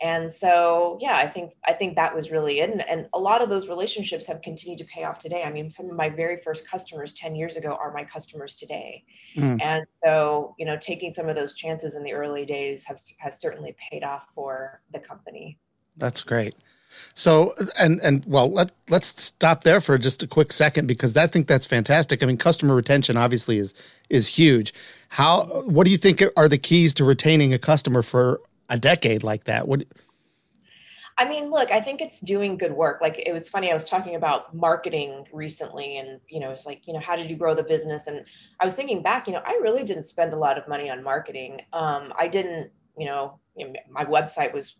And 0.00 0.32
so, 0.32 0.96
yeah, 1.02 1.16
I 1.16 1.28
think 1.28 1.52
I 1.66 1.74
think 1.74 1.96
that 1.96 2.14
was 2.14 2.30
really 2.30 2.60
it. 2.60 2.70
And, 2.70 2.80
and 2.88 3.08
a 3.12 3.18
lot 3.18 3.42
of 3.42 3.50
those 3.50 3.68
relationships 3.68 4.26
have 4.26 4.40
continued 4.40 4.78
to 4.78 4.86
pay 4.86 5.04
off 5.04 5.18
today. 5.18 5.42
I 5.44 5.52
mean, 5.52 5.70
some 5.70 5.90
of 5.90 5.96
my 5.96 6.08
very 6.08 6.38
first 6.38 6.66
customers 6.66 7.12
10 7.12 7.36
years 7.36 7.56
ago 7.56 7.76
are 7.78 7.92
my 7.92 8.04
customers 8.04 8.54
today. 8.54 9.04
Mm. 9.36 9.60
And 9.62 9.86
so, 10.02 10.54
you 10.58 10.64
know, 10.64 10.78
taking 10.80 11.12
some 11.12 11.28
of 11.28 11.36
those 11.36 11.52
chances 11.52 11.94
in 11.94 12.02
the 12.02 12.14
early 12.14 12.46
days 12.46 12.84
has 12.86 13.12
has 13.18 13.38
certainly 13.38 13.76
paid 13.90 14.02
off 14.02 14.28
for 14.34 14.80
the 14.92 14.98
company. 14.98 15.58
That's 15.98 16.22
great. 16.22 16.54
So 17.14 17.54
and 17.78 18.00
and 18.00 18.24
well 18.26 18.50
let 18.50 18.70
let's 18.88 19.08
stop 19.22 19.64
there 19.64 19.80
for 19.80 19.98
just 19.98 20.22
a 20.22 20.26
quick 20.26 20.52
second 20.52 20.86
because 20.86 21.16
I 21.16 21.26
think 21.26 21.46
that's 21.46 21.66
fantastic. 21.66 22.22
I 22.22 22.26
mean 22.26 22.36
customer 22.36 22.74
retention 22.74 23.16
obviously 23.16 23.58
is 23.58 23.74
is 24.08 24.28
huge. 24.28 24.72
How 25.08 25.44
what 25.64 25.84
do 25.84 25.90
you 25.90 25.98
think 25.98 26.22
are 26.36 26.48
the 26.48 26.58
keys 26.58 26.94
to 26.94 27.04
retaining 27.04 27.52
a 27.52 27.58
customer 27.58 28.02
for 28.02 28.40
a 28.68 28.78
decade 28.78 29.22
like 29.22 29.44
that? 29.44 29.68
What 29.68 29.84
I 31.18 31.28
mean, 31.28 31.50
look, 31.50 31.70
I 31.70 31.80
think 31.80 32.00
it's 32.00 32.20
doing 32.20 32.56
good 32.56 32.72
work. 32.72 33.00
Like 33.02 33.18
it 33.18 33.32
was 33.32 33.48
funny, 33.48 33.70
I 33.70 33.74
was 33.74 33.84
talking 33.84 34.14
about 34.14 34.54
marketing 34.54 35.26
recently 35.32 35.98
and 35.98 36.20
you 36.28 36.40
know, 36.40 36.50
it's 36.50 36.66
like, 36.66 36.86
you 36.86 36.94
know, 36.94 37.00
how 37.00 37.16
did 37.16 37.30
you 37.30 37.36
grow 37.36 37.54
the 37.54 37.62
business? 37.62 38.06
And 38.06 38.24
I 38.58 38.64
was 38.64 38.74
thinking 38.74 39.02
back, 39.02 39.26
you 39.26 39.34
know, 39.34 39.42
I 39.44 39.58
really 39.62 39.84
didn't 39.84 40.04
spend 40.04 40.32
a 40.32 40.36
lot 40.36 40.56
of 40.56 40.66
money 40.66 40.90
on 40.90 41.02
marketing. 41.02 41.60
Um, 41.72 42.12
I 42.18 42.28
didn't, 42.28 42.70
you 42.96 43.06
know, 43.06 43.38
my 43.90 44.04
website 44.04 44.52
was 44.52 44.76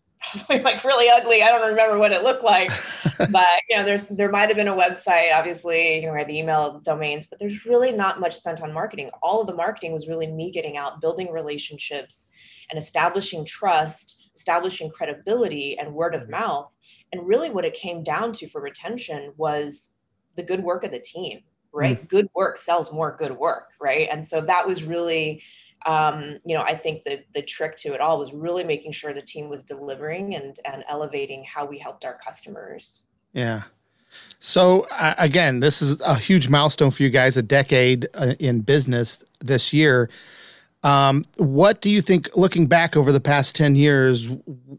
like 0.49 0.83
really 0.85 1.09
ugly. 1.11 1.43
I 1.43 1.49
don't 1.49 1.69
remember 1.69 1.99
what 1.99 2.13
it 2.13 2.23
looked 2.23 2.43
like, 2.43 2.71
but 3.31 3.47
you 3.69 3.77
know, 3.77 3.85
there's 3.85 4.05
there 4.11 4.31
might 4.31 4.49
have 4.49 4.57
been 4.57 4.69
a 4.69 4.77
website. 4.77 5.35
Obviously, 5.35 6.01
you 6.01 6.07
know, 6.07 6.15
I 6.15 6.19
had 6.19 6.31
email 6.31 6.81
domains, 6.81 7.27
but 7.27 7.39
there's 7.39 7.65
really 7.67 7.93
not 7.93 8.21
much 8.21 8.37
spent 8.37 8.63
on 8.63 8.73
marketing. 8.73 9.11
All 9.23 9.41
of 9.41 9.47
the 9.47 9.55
marketing 9.55 9.93
was 9.93 10.09
really 10.09 10.27
me 10.27 10.51
getting 10.51 10.77
out, 10.77 11.01
building 11.01 11.31
relationships, 11.31 12.29
and 12.71 12.79
establishing 12.79 13.45
trust, 13.45 14.29
establishing 14.35 14.91
credibility, 14.91 15.79
and 15.79 15.95
word 15.95 16.15
of 16.15 16.29
mouth. 16.29 16.75
And 17.13 17.27
really, 17.27 17.51
what 17.51 17.65
it 17.65 17.75
came 17.75 18.03
down 18.03 18.33
to 18.35 18.49
for 18.49 18.61
retention 18.61 19.33
was 19.37 19.91
the 20.37 20.43
good 20.43 20.63
work 20.63 20.85
of 20.85 20.91
the 20.91 21.01
team. 21.01 21.41
Right, 21.75 22.03
mm. 22.03 22.09
good 22.09 22.29
work 22.35 22.59
sells 22.59 22.93
more 22.93 23.17
good 23.19 23.37
work. 23.37 23.69
Right, 23.81 24.09
and 24.11 24.27
so 24.27 24.41
that 24.43 24.67
was 24.67 24.85
really 24.85 25.43
um, 25.87 26.39
you 26.45 26.57
know, 26.57 26.63
I 26.63 26.75
think 26.75 27.03
the 27.03 27.23
the 27.35 27.43
trick 27.43 27.77
to 27.79 27.95
it 27.95 28.01
all 28.01 28.19
was 28.19 28.33
really 28.33 28.65
making 28.65 28.93
sure 28.93 29.13
the 29.13 29.23
team 29.23 29.49
was 29.49 29.63
delivering 29.63 30.35
and 30.35 30.59
and 30.65 30.85
elevating 30.89 31.45
how 31.45 31.65
we 31.65 31.79
helped 31.79 32.05
our 32.05 32.19
customers. 32.19 33.05
Yeah. 33.33 33.63
So 34.39 34.87
uh, 34.91 35.15
again, 35.19 35.61
this 35.61 35.81
is 35.81 36.01
a 36.03 36.15
huge 36.17 36.49
milestone 36.49 36.91
for 36.91 37.03
you 37.03 37.11
guys, 37.11 37.37
a 37.37 37.43
decade 37.43 38.09
uh, 38.15 38.35
in 38.39 38.61
business 38.61 39.25
this 39.41 39.73
year. 39.73 40.11
Um, 40.83 41.25
what 41.37 41.81
do 41.81 41.89
you 41.89 42.03
think, 42.03 42.37
looking 42.37 42.67
back 42.67 42.97
over 42.97 43.13
the 43.13 43.21
past 43.21 43.55
10 43.55 43.77
years, 43.77 44.29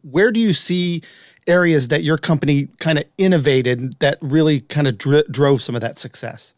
where 0.01 0.31
do 0.31 0.39
you 0.39 0.53
see 0.53 1.01
areas 1.47 1.87
that 1.89 2.03
your 2.03 2.17
company 2.17 2.67
kind 2.79 2.97
of 2.97 3.05
innovated 3.17 3.99
that 3.99 4.17
really 4.21 4.61
kind 4.61 4.87
of 4.87 4.97
dr- 4.97 5.31
drove 5.31 5.61
some 5.61 5.75
of 5.75 5.81
that 5.81 5.97
success? 5.97 6.53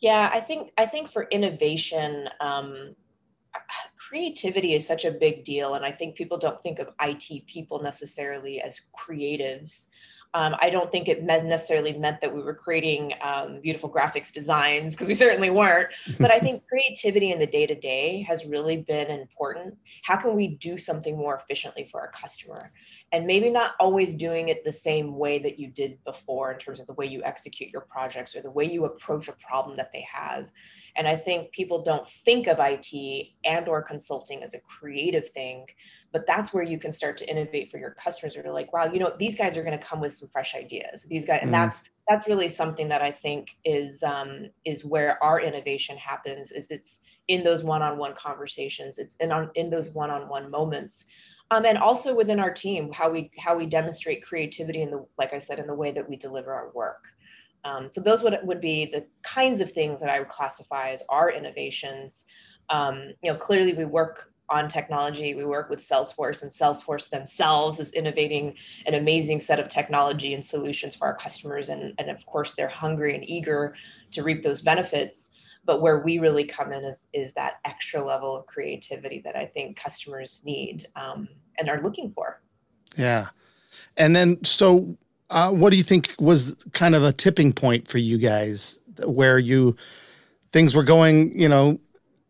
Yeah, 0.00 0.30
I 0.32 0.40
think 0.40 0.72
I 0.78 0.86
think 0.86 1.08
for 1.08 1.24
innovation, 1.30 2.28
um, 2.40 2.96
creativity 3.96 4.74
is 4.74 4.86
such 4.86 5.04
a 5.04 5.10
big 5.10 5.44
deal, 5.44 5.74
and 5.74 5.84
I 5.84 5.92
think 5.92 6.16
people 6.16 6.38
don't 6.38 6.60
think 6.60 6.78
of 6.78 6.88
IT 7.00 7.46
people 7.46 7.82
necessarily 7.82 8.60
as 8.60 8.80
creatives. 8.96 9.86
Um, 10.32 10.54
I 10.60 10.70
don't 10.70 10.92
think 10.92 11.08
it 11.08 11.24
necessarily 11.24 11.96
meant 11.98 12.20
that 12.20 12.32
we 12.32 12.40
were 12.40 12.54
creating 12.54 13.14
um, 13.20 13.60
beautiful 13.60 13.90
graphics 13.90 14.30
designs 14.30 14.94
because 14.94 15.08
we 15.08 15.14
certainly 15.14 15.50
weren't. 15.50 15.88
But 16.20 16.30
I 16.30 16.38
think 16.38 16.62
creativity 16.68 17.32
in 17.32 17.40
the 17.40 17.46
day 17.46 17.66
to 17.66 17.74
day 17.74 18.22
has 18.28 18.44
really 18.44 18.76
been 18.76 19.10
important. 19.10 19.76
How 20.02 20.16
can 20.16 20.36
we 20.36 20.48
do 20.48 20.78
something 20.78 21.16
more 21.16 21.34
efficiently 21.34 21.84
for 21.84 22.00
our 22.00 22.12
customer? 22.12 22.72
And 23.12 23.26
maybe 23.26 23.50
not 23.50 23.72
always 23.80 24.14
doing 24.14 24.48
it 24.48 24.64
the 24.64 24.72
same 24.72 25.16
way 25.16 25.38
that 25.40 25.58
you 25.58 25.66
did 25.68 26.02
before 26.04 26.52
in 26.52 26.58
terms 26.58 26.80
of 26.80 26.86
the 26.86 26.92
way 26.92 27.06
you 27.06 27.22
execute 27.24 27.72
your 27.72 27.82
projects 27.82 28.36
or 28.36 28.40
the 28.40 28.50
way 28.50 28.64
you 28.64 28.84
approach 28.84 29.28
a 29.28 29.32
problem 29.32 29.76
that 29.76 29.92
they 29.92 30.06
have. 30.12 30.48
And 30.96 31.06
i 31.06 31.16
think 31.16 31.52
people 31.52 31.82
don't 31.82 32.06
think 32.06 32.46
of 32.46 32.58
it 32.60 33.26
and 33.44 33.68
or 33.68 33.82
consulting 33.82 34.42
as 34.42 34.54
a 34.54 34.60
creative 34.60 35.28
thing 35.30 35.66
but 36.12 36.26
that's 36.26 36.52
where 36.52 36.64
you 36.64 36.78
can 36.78 36.90
start 36.90 37.16
to 37.18 37.30
innovate 37.30 37.70
for 37.70 37.78
your 37.78 37.92
customers. 37.92 38.36
Or 38.36 38.50
like 38.52 38.72
wow 38.72 38.90
you 38.92 38.98
know 38.98 39.12
these 39.18 39.36
guys 39.36 39.56
are 39.56 39.62
going 39.62 39.78
to 39.78 39.84
come 39.84 40.00
with 40.00 40.14
some 40.14 40.28
fresh 40.28 40.54
ideas. 40.54 41.06
These 41.08 41.26
guys 41.26 41.40
mm. 41.40 41.44
and 41.44 41.54
that's 41.54 41.84
that's 42.10 42.26
really 42.26 42.48
something 42.48 42.88
that 42.88 43.02
I 43.02 43.12
think 43.12 43.56
is 43.64 44.02
um, 44.02 44.50
is 44.64 44.84
where 44.84 45.22
our 45.22 45.40
innovation 45.40 45.96
happens. 45.96 46.50
Is 46.50 46.66
it's 46.68 47.00
in 47.28 47.44
those 47.44 47.62
one-on-one 47.62 48.14
conversations. 48.16 48.98
It's 48.98 49.14
in 49.20 49.30
on 49.30 49.50
in 49.54 49.70
those 49.70 49.90
one-on-one 49.90 50.50
moments, 50.50 51.04
um, 51.52 51.64
and 51.64 51.78
also 51.78 52.12
within 52.12 52.40
our 52.40 52.52
team, 52.52 52.90
how 52.92 53.10
we 53.10 53.30
how 53.38 53.56
we 53.56 53.66
demonstrate 53.66 54.26
creativity 54.26 54.82
in 54.82 54.90
the 54.90 55.06
like 55.18 55.32
I 55.32 55.38
said 55.38 55.60
in 55.60 55.68
the 55.68 55.74
way 55.74 55.92
that 55.92 56.08
we 56.08 56.16
deliver 56.16 56.52
our 56.52 56.72
work. 56.74 57.04
Um, 57.64 57.90
so 57.92 58.00
those 58.00 58.24
would 58.24 58.36
would 58.42 58.60
be 58.60 58.86
the 58.86 59.06
kinds 59.22 59.60
of 59.60 59.70
things 59.70 60.00
that 60.00 60.10
I 60.10 60.18
would 60.18 60.28
classify 60.28 60.90
as 60.90 61.04
our 61.08 61.30
innovations. 61.30 62.24
Um, 62.70 63.12
you 63.22 63.30
know, 63.32 63.38
clearly 63.38 63.72
we 63.74 63.84
work 63.84 64.32
on 64.50 64.68
technology. 64.68 65.34
We 65.34 65.44
work 65.44 65.70
with 65.70 65.80
Salesforce, 65.80 66.42
and 66.42 66.50
Salesforce 66.50 67.08
themselves 67.08 67.78
is 67.78 67.92
innovating 67.92 68.56
an 68.86 68.94
amazing 68.94 69.40
set 69.40 69.60
of 69.60 69.68
technology 69.68 70.34
and 70.34 70.44
solutions 70.44 70.94
for 70.94 71.06
our 71.06 71.14
customers. 71.14 71.68
And, 71.68 71.94
and 71.98 72.10
of 72.10 72.26
course, 72.26 72.54
they're 72.54 72.68
hungry 72.68 73.14
and 73.14 73.28
eager 73.28 73.74
to 74.12 74.22
reap 74.22 74.42
those 74.42 74.60
benefits. 74.60 75.30
But 75.64 75.82
where 75.82 76.00
we 76.00 76.18
really 76.18 76.44
come 76.44 76.72
in 76.72 76.84
is, 76.84 77.06
is 77.12 77.32
that 77.32 77.60
extra 77.64 78.04
level 78.04 78.36
of 78.36 78.46
creativity 78.46 79.20
that 79.20 79.36
I 79.36 79.46
think 79.46 79.76
customers 79.76 80.42
need 80.44 80.86
um, 80.96 81.28
and 81.58 81.68
are 81.68 81.80
looking 81.82 82.10
for. 82.10 82.40
Yeah. 82.96 83.28
And 83.96 84.16
then, 84.16 84.44
so 84.44 84.96
uh, 85.28 85.50
what 85.50 85.70
do 85.70 85.76
you 85.76 85.82
think 85.84 86.14
was 86.18 86.56
kind 86.72 86.94
of 86.94 87.04
a 87.04 87.12
tipping 87.12 87.52
point 87.52 87.86
for 87.86 87.98
you 87.98 88.18
guys 88.18 88.80
where 89.04 89.38
you 89.38 89.76
things 90.52 90.74
were 90.74 90.82
going, 90.82 91.38
you 91.38 91.48
know, 91.48 91.78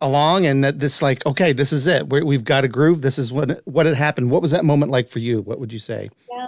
along 0.01 0.47
and 0.47 0.65
that 0.65 0.81
this 0.81 1.03
like 1.03 1.25
okay 1.27 1.53
this 1.53 1.73
is 1.73 1.87
it. 1.87 2.09
We 2.09 2.35
have 2.35 2.45
got 2.45 2.65
a 2.65 2.69
groove. 2.69 3.03
This 3.03 3.19
is 3.19 3.33
what 3.33 3.61
what 3.67 3.87
had 3.87 3.95
happened. 3.95 4.31
What 4.31 4.43
was 4.43 4.51
that 4.51 4.65
moment 4.65 4.91
like 4.91 5.09
for 5.09 5.19
you? 5.19 5.43
What 5.43 5.61
would 5.61 5.73
you 5.73 5.79
say? 5.79 6.09
Yeah 6.31 6.47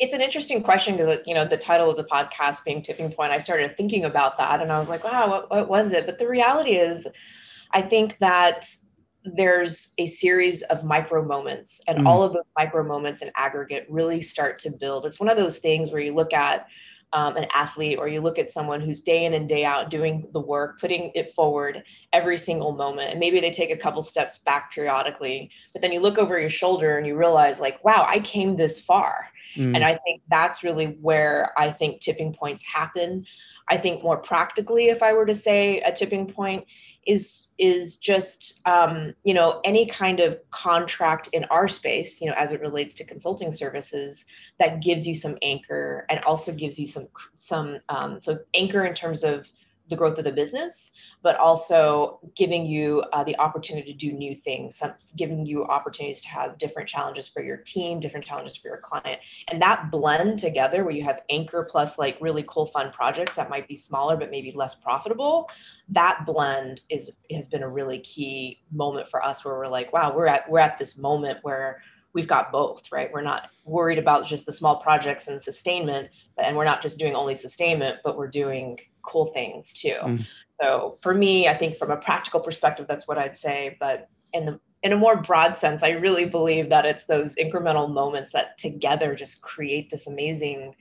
it's 0.00 0.12
an 0.12 0.20
interesting 0.20 0.62
question 0.62 0.96
because 0.96 1.20
you 1.24 1.34
know 1.34 1.44
the 1.44 1.56
title 1.56 1.88
of 1.88 1.96
the 1.96 2.04
podcast 2.04 2.64
being 2.64 2.82
tipping 2.82 3.10
point 3.12 3.30
i 3.30 3.38
started 3.38 3.76
thinking 3.76 4.04
about 4.04 4.36
that 4.36 4.60
and 4.60 4.72
i 4.72 4.78
was 4.78 4.88
like 4.88 5.04
wow 5.04 5.30
what, 5.30 5.48
what 5.48 5.68
was 5.68 5.92
it? 5.92 6.04
But 6.04 6.18
the 6.18 6.28
reality 6.28 6.72
is 6.72 7.06
i 7.72 7.80
think 7.80 8.18
that 8.18 8.68
there's 9.24 9.88
a 9.96 10.06
series 10.06 10.62
of 10.62 10.84
micro 10.84 11.24
moments 11.24 11.80
and 11.86 11.98
mm. 11.98 12.06
all 12.06 12.22
of 12.22 12.32
those 12.32 12.44
micro 12.56 12.84
moments 12.84 13.22
in 13.22 13.30
aggregate 13.36 13.86
really 13.88 14.20
start 14.20 14.58
to 14.58 14.70
build. 14.70 15.06
It's 15.06 15.18
one 15.18 15.30
of 15.30 15.38
those 15.38 15.56
things 15.56 15.90
where 15.90 16.02
you 16.02 16.12
look 16.12 16.34
at 16.34 16.66
um, 17.14 17.36
an 17.36 17.46
athlete 17.54 17.98
or 17.98 18.08
you 18.08 18.20
look 18.20 18.38
at 18.38 18.50
someone 18.50 18.80
who's 18.80 19.00
day 19.00 19.24
in 19.24 19.34
and 19.34 19.48
day 19.48 19.64
out 19.64 19.88
doing 19.88 20.26
the 20.32 20.40
work, 20.40 20.80
putting 20.80 21.12
it 21.14 21.32
forward 21.32 21.82
every 22.12 22.36
single 22.36 22.72
moment. 22.72 23.12
And 23.12 23.20
maybe 23.20 23.40
they 23.40 23.52
take 23.52 23.70
a 23.70 23.76
couple 23.76 24.02
steps 24.02 24.38
back 24.38 24.72
periodically, 24.72 25.50
but 25.72 25.80
then 25.80 25.92
you 25.92 26.00
look 26.00 26.18
over 26.18 26.38
your 26.38 26.50
shoulder 26.50 26.98
and 26.98 27.06
you 27.06 27.16
realize, 27.16 27.60
like, 27.60 27.82
wow, 27.84 28.04
I 28.06 28.18
came 28.18 28.56
this 28.56 28.80
far. 28.80 29.28
Mm. 29.56 29.76
And 29.76 29.84
I 29.84 29.96
think 30.04 30.22
that's 30.28 30.62
really 30.62 30.86
where 31.00 31.52
I 31.56 31.70
think 31.70 32.00
tipping 32.00 32.32
points 32.32 32.64
happen. 32.64 33.24
I 33.68 33.78
think 33.78 34.02
more 34.02 34.18
practically, 34.18 34.88
if 34.88 35.02
I 35.02 35.12
were 35.14 35.26
to 35.26 35.34
say 35.34 35.80
a 35.80 35.92
tipping 35.92 36.26
point, 36.26 36.66
is 37.06 37.48
is 37.58 37.96
just 37.96 38.60
um, 38.66 39.14
you 39.24 39.34
know 39.34 39.60
any 39.64 39.86
kind 39.86 40.20
of 40.20 40.38
contract 40.50 41.28
in 41.32 41.44
our 41.44 41.68
space 41.68 42.20
you 42.20 42.26
know 42.28 42.34
as 42.36 42.52
it 42.52 42.60
relates 42.60 42.94
to 42.94 43.04
consulting 43.04 43.52
services 43.52 44.24
that 44.58 44.82
gives 44.82 45.06
you 45.06 45.14
some 45.14 45.36
anchor 45.42 46.06
and 46.08 46.22
also 46.24 46.52
gives 46.52 46.78
you 46.78 46.86
some 46.86 47.08
some 47.36 47.78
um, 47.88 48.20
so 48.20 48.38
anchor 48.54 48.84
in 48.84 48.94
terms 48.94 49.22
of 49.22 49.48
the 49.88 49.96
growth 49.96 50.18
of 50.18 50.24
the 50.24 50.32
business, 50.32 50.90
but 51.22 51.36
also 51.36 52.18
giving 52.34 52.66
you 52.66 53.02
uh, 53.12 53.22
the 53.24 53.38
opportunity 53.38 53.92
to 53.92 53.98
do 53.98 54.12
new 54.12 54.34
things, 54.34 54.82
giving 55.16 55.44
you 55.44 55.64
opportunities 55.64 56.20
to 56.22 56.28
have 56.28 56.58
different 56.58 56.88
challenges 56.88 57.28
for 57.28 57.42
your 57.42 57.58
team, 57.58 58.00
different 58.00 58.24
challenges 58.24 58.56
for 58.56 58.68
your 58.68 58.78
client. 58.78 59.20
And 59.48 59.60
that 59.60 59.90
blend 59.90 60.38
together 60.38 60.84
where 60.84 60.94
you 60.94 61.04
have 61.04 61.20
anchor 61.28 61.66
plus 61.70 61.98
like 61.98 62.16
really 62.20 62.44
cool 62.48 62.66
fun 62.66 62.92
projects 62.92 63.34
that 63.34 63.50
might 63.50 63.68
be 63.68 63.76
smaller 63.76 64.16
but 64.16 64.30
maybe 64.30 64.52
less 64.52 64.74
profitable, 64.74 65.50
that 65.90 66.24
blend 66.24 66.82
is 66.88 67.12
has 67.30 67.46
been 67.46 67.62
a 67.62 67.68
really 67.68 67.98
key 67.98 68.60
moment 68.72 69.08
for 69.08 69.22
us 69.24 69.44
where 69.44 69.54
we're 69.54 69.68
like, 69.68 69.92
wow, 69.92 70.14
we're 70.14 70.26
at 70.26 70.50
we're 70.50 70.58
at 70.58 70.78
this 70.78 70.96
moment 70.96 71.38
where 71.42 71.82
we've 72.14 72.28
got 72.28 72.52
both, 72.52 72.90
right? 72.90 73.12
We're 73.12 73.22
not 73.22 73.50
worried 73.64 73.98
about 73.98 74.26
just 74.26 74.46
the 74.46 74.52
small 74.52 74.76
projects 74.76 75.28
and 75.28 75.42
sustainment, 75.42 76.08
and 76.38 76.56
we're 76.56 76.64
not 76.64 76.80
just 76.80 76.98
doing 76.98 77.14
only 77.14 77.34
sustainment, 77.34 77.98
but 78.02 78.16
we're 78.16 78.28
doing 78.28 78.78
cool 79.06 79.26
things 79.26 79.72
too. 79.72 79.96
Mm. 80.02 80.26
So 80.60 80.98
for 81.02 81.14
me, 81.14 81.48
I 81.48 81.54
think 81.54 81.76
from 81.76 81.90
a 81.90 81.96
practical 81.96 82.40
perspective, 82.40 82.86
that's 82.88 83.08
what 83.08 83.18
I'd 83.18 83.36
say. 83.36 83.76
But 83.80 84.08
in 84.32 84.44
the 84.44 84.60
in 84.82 84.92
a 84.92 84.96
more 84.96 85.16
broad 85.16 85.56
sense, 85.56 85.82
I 85.82 85.90
really 85.90 86.26
believe 86.26 86.68
that 86.68 86.84
it's 86.84 87.06
those 87.06 87.34
incremental 87.36 87.90
moments 87.90 88.32
that 88.32 88.58
together 88.58 89.14
just 89.14 89.40
create 89.40 89.90
this 89.90 90.06
amazing 90.06 90.74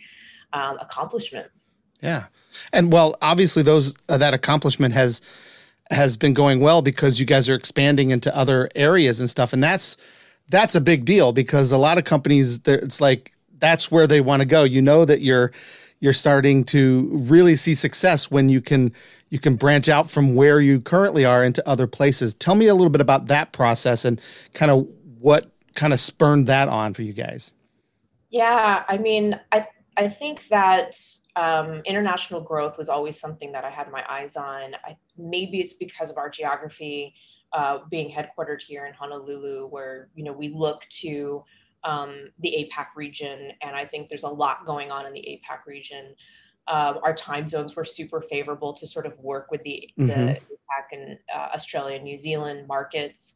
um, 0.51 0.77
accomplishment. 0.81 1.49
Yeah, 2.01 2.25
and 2.73 2.91
well, 2.91 3.15
obviously, 3.21 3.63
those 3.63 3.95
uh, 4.09 4.17
that 4.17 4.33
accomplishment 4.33 4.93
has 4.93 5.21
has 5.89 6.17
been 6.17 6.33
going 6.33 6.59
well 6.59 6.81
because 6.81 7.19
you 7.19 7.25
guys 7.25 7.47
are 7.47 7.55
expanding 7.55 8.11
into 8.11 8.35
other 8.35 8.69
areas 8.75 9.19
and 9.19 9.29
stuff, 9.29 9.53
and 9.53 9.63
that's 9.63 9.95
that's 10.49 10.75
a 10.75 10.81
big 10.81 11.05
deal 11.05 11.31
because 11.31 11.71
a 11.71 11.77
lot 11.77 11.97
of 11.97 12.03
companies, 12.03 12.59
it's 12.65 12.99
like 12.99 13.31
that's 13.59 13.89
where 13.89 14.05
they 14.05 14.19
want 14.19 14.41
to 14.41 14.45
go. 14.45 14.63
You 14.63 14.81
know 14.81 15.05
that 15.05 15.21
you're 15.21 15.53
you're 16.03 16.12
starting 16.12 16.65
to 16.65 17.07
really 17.13 17.55
see 17.55 17.74
success 17.74 18.29
when 18.29 18.50
you 18.50 18.60
can 18.60 18.91
you 19.29 19.39
can 19.39 19.55
branch 19.55 19.88
out 19.88 20.12
from 20.12 20.36
where 20.36 20.60
you 20.60 20.81
currently 20.81 21.24
are 21.24 21.45
into 21.45 21.65
other 21.67 21.88
places. 21.88 22.36
Tell 22.36 22.55
me 22.55 22.67
a 22.67 22.75
little 22.75 22.89
bit 22.89 23.00
about 23.00 23.27
that 23.27 23.53
process 23.53 24.03
and 24.03 24.19
kind 24.53 24.69
of 24.69 24.86
what 25.19 25.50
kind 25.75 25.93
of 25.93 26.01
spurned 26.01 26.48
that 26.48 26.67
on 26.67 26.93
for 26.93 27.03
you 27.03 27.13
guys. 27.13 27.53
Yeah, 28.31 28.83
I 28.86 28.98
mean, 28.98 29.39
I 29.53 29.65
I 29.95 30.10
think 30.10 30.45
that 30.50 30.98
um, 31.38 31.81
international 31.86 32.41
growth 32.41 32.77
was 32.77 32.89
always 32.89 33.17
something 33.17 33.53
that 33.53 33.63
I 33.63 33.69
had 33.69 33.89
my 33.89 34.03
eyes 34.10 34.36
on. 34.36 34.75
I, 34.83 34.98
maybe 35.17 35.62
it's 35.62 35.72
because 35.72 36.10
of 36.10 36.17
our 36.17 36.29
geography, 36.29 37.15
uh, 37.53 37.79
being 37.89 38.13
headquartered 38.13 38.62
here 38.62 38.88
in 38.88 38.93
Honolulu, 38.93 39.67
where 39.67 40.10
you 40.15 40.25
know 40.25 40.33
we 40.33 40.50
look 40.50 40.86
to 41.01 41.45
um, 41.83 42.29
the 42.39 42.69
APAC 42.71 42.87
region, 42.95 43.51
and 43.61 43.75
I 43.75 43.85
think 43.85 44.07
there's 44.07 44.23
a 44.23 44.29
lot 44.29 44.65
going 44.65 44.91
on 44.91 45.05
in 45.05 45.13
the 45.13 45.21
APAC 45.21 45.65
region. 45.67 46.15
Uh, 46.67 46.95
our 47.03 47.13
time 47.13 47.47
zones 47.49 47.75
were 47.75 47.83
super 47.83 48.21
favorable 48.21 48.73
to 48.73 48.87
sort 48.87 49.05
of 49.05 49.19
work 49.19 49.51
with 49.51 49.61
the, 49.63 49.89
mm-hmm. 49.99 50.07
the 50.07 50.39
APAC 50.39 50.93
and 50.93 51.19
uh, 51.33 51.49
Australia, 51.53 51.99
New 51.99 52.17
Zealand 52.17 52.67
markets. 52.67 53.33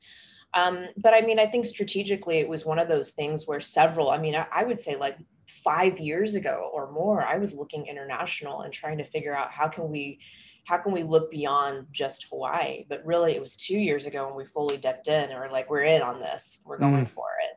Um, 0.53 0.85
but 0.97 1.13
I 1.13 1.21
mean, 1.21 1.39
I 1.39 1.45
think 1.45 1.65
strategically 1.65 2.37
it 2.37 2.47
was 2.47 2.65
one 2.65 2.79
of 2.79 2.87
those 2.87 3.11
things 3.11 3.45
where 3.47 3.59
several, 3.59 4.09
I 4.09 4.17
mean, 4.17 4.35
I, 4.35 4.47
I 4.51 4.63
would 4.63 4.79
say 4.79 4.95
like 4.95 5.17
five 5.47 5.99
years 5.99 6.35
ago 6.35 6.71
or 6.73 6.91
more, 6.91 7.21
I 7.21 7.37
was 7.37 7.53
looking 7.53 7.85
international 7.85 8.61
and 8.61 8.73
trying 8.73 8.97
to 8.97 9.03
figure 9.03 9.35
out 9.35 9.51
how 9.51 9.67
can 9.67 9.89
we 9.89 10.19
how 10.67 10.77
can 10.77 10.91
we 10.91 11.01
look 11.01 11.31
beyond 11.31 11.87
just 11.93 12.25
Hawaii? 12.29 12.85
But 12.89 13.05
really, 13.05 13.33
it 13.33 13.39
was 13.39 13.55
two 13.55 13.77
years 13.77 14.05
ago 14.05 14.27
when 14.27 14.35
we 14.35 14.43
fully 14.43 14.75
dipped 14.75 15.07
in 15.07 15.29
and 15.29 15.39
we're 15.39 15.49
like, 15.49 15.69
we're 15.69 15.83
in 15.83 16.01
on 16.01 16.19
this, 16.19 16.59
we're 16.65 16.77
going 16.77 17.05
mm. 17.05 17.09
for 17.09 17.27
it. 17.41 17.56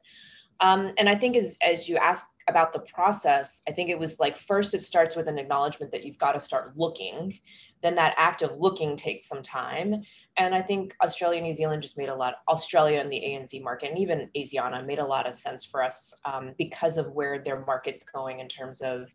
Um, 0.61 0.93
and 0.99 1.09
I 1.09 1.15
think 1.15 1.37
as, 1.37 1.57
as 1.63 1.89
you 1.89 1.97
ask 1.97 2.27
about 2.49 2.73
the 2.73 2.81
process, 2.81 3.63
I 3.69 3.73
think 3.73 3.91
it 3.91 3.99
was 3.99 4.19
like 4.19 4.37
first 4.37 4.75
it 4.75 4.83
starts 4.83 5.17
with 5.17 5.29
an 5.29 5.39
acknowledgement 5.39 5.93
that 5.93 6.05
you've 6.05 6.19
got 6.19 6.33
to 6.33 6.41
start 6.41 6.77
looking. 6.77 7.39
Then 7.83 7.95
that 7.95 8.15
act 8.19 8.43
of 8.43 8.57
looking 8.57 8.97
takes 8.97 9.27
some 9.27 9.43
time. 9.43 10.03
And 10.37 10.55
I 10.55 10.61
think 10.61 10.95
Australia, 11.03 11.41
New 11.41 11.55
Zealand 11.55 11.83
just 11.83 11.97
made 11.97 12.11
a 12.11 12.15
lot, 12.15 12.37
Australia 12.49 13.01
and 13.01 13.11
the 13.11 13.21
ANZ 13.21 13.63
market, 13.63 13.91
and 13.91 13.99
even 13.99 14.29
Asiana 14.37 14.85
made 14.85 14.99
a 14.99 15.07
lot 15.07 15.27
of 15.27 15.35
sense 15.35 15.65
for 15.65 15.83
us 15.83 16.13
um, 16.27 16.55
because 16.59 16.99
of 16.99 17.13
where 17.13 17.39
their 17.39 17.65
market's 17.65 18.03
going 18.03 18.41
in 18.41 18.49
terms 18.49 18.83
of 18.83 19.11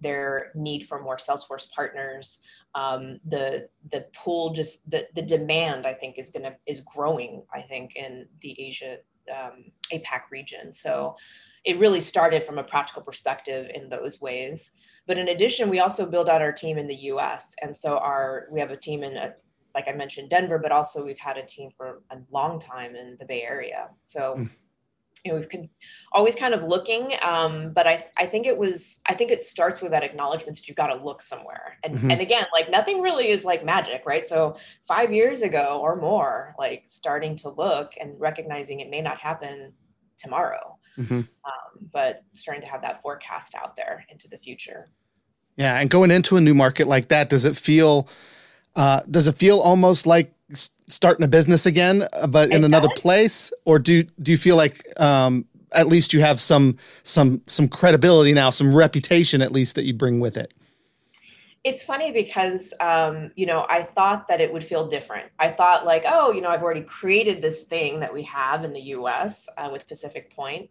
their 0.00 0.52
need 0.54 0.88
for 0.88 1.00
more 1.00 1.16
Salesforce 1.16 1.70
partners. 1.70 2.40
Um, 2.74 3.20
the 3.26 3.68
the 3.90 4.06
pool 4.14 4.52
just 4.52 4.88
the 4.90 5.06
the 5.14 5.22
demand 5.22 5.86
I 5.86 5.94
think 5.94 6.18
is 6.18 6.30
gonna 6.30 6.56
is 6.66 6.80
growing. 6.80 7.42
I 7.52 7.60
think 7.60 7.96
in 7.96 8.26
the 8.40 8.60
Asia 8.60 8.98
um, 9.30 9.64
APAC 9.92 10.22
region. 10.30 10.72
So 10.72 11.16
it 11.64 11.78
really 11.78 12.00
started 12.00 12.42
from 12.44 12.58
a 12.58 12.64
practical 12.64 13.02
perspective 13.02 13.70
in 13.74 13.88
those 13.88 14.20
ways. 14.20 14.70
But 15.06 15.18
in 15.18 15.28
addition, 15.28 15.68
we 15.68 15.80
also 15.80 16.06
build 16.06 16.28
out 16.28 16.40
our 16.40 16.52
team 16.52 16.78
in 16.78 16.86
the 16.86 16.94
U.S. 16.94 17.54
And 17.62 17.76
so 17.76 17.98
our 17.98 18.46
we 18.50 18.60
have 18.60 18.70
a 18.70 18.76
team 18.76 19.02
in, 19.02 19.16
a, 19.16 19.34
like 19.74 19.88
I 19.88 19.92
mentioned, 19.92 20.30
Denver, 20.30 20.58
but 20.58 20.72
also 20.72 21.04
we've 21.04 21.18
had 21.18 21.36
a 21.36 21.44
team 21.44 21.70
for 21.76 22.02
a 22.10 22.16
long 22.30 22.58
time 22.58 22.94
in 22.94 23.16
the 23.18 23.24
Bay 23.24 23.42
Area. 23.42 23.90
So. 24.04 24.36
Mm. 24.38 24.50
You 25.24 25.32
know, 25.32 25.38
we've 25.38 25.48
con- 25.48 25.68
always 26.12 26.34
kind 26.34 26.54
of 26.54 26.64
looking, 26.64 27.12
um, 27.22 27.72
but 27.72 27.86
I, 27.86 28.06
I 28.16 28.26
think 28.26 28.46
it 28.46 28.56
was 28.56 29.00
I 29.08 29.14
think 29.14 29.30
it 29.30 29.44
starts 29.44 29.80
with 29.80 29.92
that 29.92 30.02
acknowledgement 30.02 30.56
that 30.56 30.68
you've 30.68 30.76
got 30.76 30.88
to 30.88 31.02
look 31.02 31.22
somewhere, 31.22 31.78
and 31.84 31.96
mm-hmm. 31.96 32.10
and 32.10 32.20
again, 32.20 32.44
like 32.52 32.70
nothing 32.70 33.00
really 33.00 33.28
is 33.28 33.44
like 33.44 33.64
magic, 33.64 34.02
right? 34.06 34.26
So 34.26 34.56
five 34.86 35.12
years 35.12 35.42
ago 35.42 35.78
or 35.82 35.96
more, 35.96 36.54
like 36.58 36.84
starting 36.86 37.36
to 37.36 37.50
look 37.50 37.94
and 38.00 38.18
recognizing 38.18 38.80
it 38.80 38.90
may 38.90 39.00
not 39.00 39.18
happen 39.18 39.72
tomorrow, 40.18 40.78
mm-hmm. 40.98 41.14
um, 41.14 41.88
but 41.92 42.22
starting 42.32 42.62
to 42.62 42.68
have 42.68 42.82
that 42.82 43.02
forecast 43.02 43.54
out 43.54 43.76
there 43.76 44.04
into 44.10 44.28
the 44.28 44.38
future. 44.38 44.90
Yeah, 45.56 45.78
and 45.78 45.90
going 45.90 46.10
into 46.10 46.36
a 46.36 46.40
new 46.40 46.54
market 46.54 46.86
like 46.88 47.08
that, 47.08 47.28
does 47.28 47.44
it 47.44 47.56
feel 47.56 48.08
uh, 48.76 49.00
does 49.10 49.26
it 49.26 49.36
feel 49.36 49.60
almost 49.60 50.06
like 50.06 50.32
starting 50.88 51.24
a 51.24 51.28
business 51.28 51.66
again, 51.66 52.06
uh, 52.12 52.26
but 52.26 52.50
in 52.52 52.64
another 52.64 52.88
place, 52.96 53.52
or 53.64 53.78
do 53.78 54.02
do 54.22 54.30
you 54.30 54.38
feel 54.38 54.56
like 54.56 54.82
um, 55.00 55.44
at 55.72 55.86
least 55.86 56.12
you 56.12 56.20
have 56.20 56.40
some 56.40 56.76
some 57.02 57.42
some 57.46 57.68
credibility 57.68 58.32
now, 58.32 58.50
some 58.50 58.74
reputation 58.74 59.42
at 59.42 59.52
least 59.52 59.76
that 59.76 59.84
you 59.84 59.94
bring 59.94 60.20
with 60.20 60.36
it? 60.36 60.52
it's 61.62 61.82
funny 61.82 62.10
because 62.10 62.72
um, 62.80 63.30
you 63.36 63.46
know 63.46 63.66
i 63.68 63.82
thought 63.82 64.26
that 64.28 64.40
it 64.40 64.52
would 64.52 64.64
feel 64.64 64.86
different. 64.86 65.30
I 65.38 65.48
thought 65.48 65.84
like 65.84 66.04
oh 66.06 66.32
you 66.32 66.40
know 66.40 66.48
i've 66.48 66.62
already 66.62 66.82
created 66.82 67.42
this 67.42 67.62
thing 67.62 68.00
that 68.00 68.12
we 68.12 68.22
have 68.22 68.64
in 68.64 68.72
the 68.72 68.80
us 68.80 69.48
uh, 69.56 69.68
with 69.70 69.86
pacific 69.86 70.34
point 70.34 70.70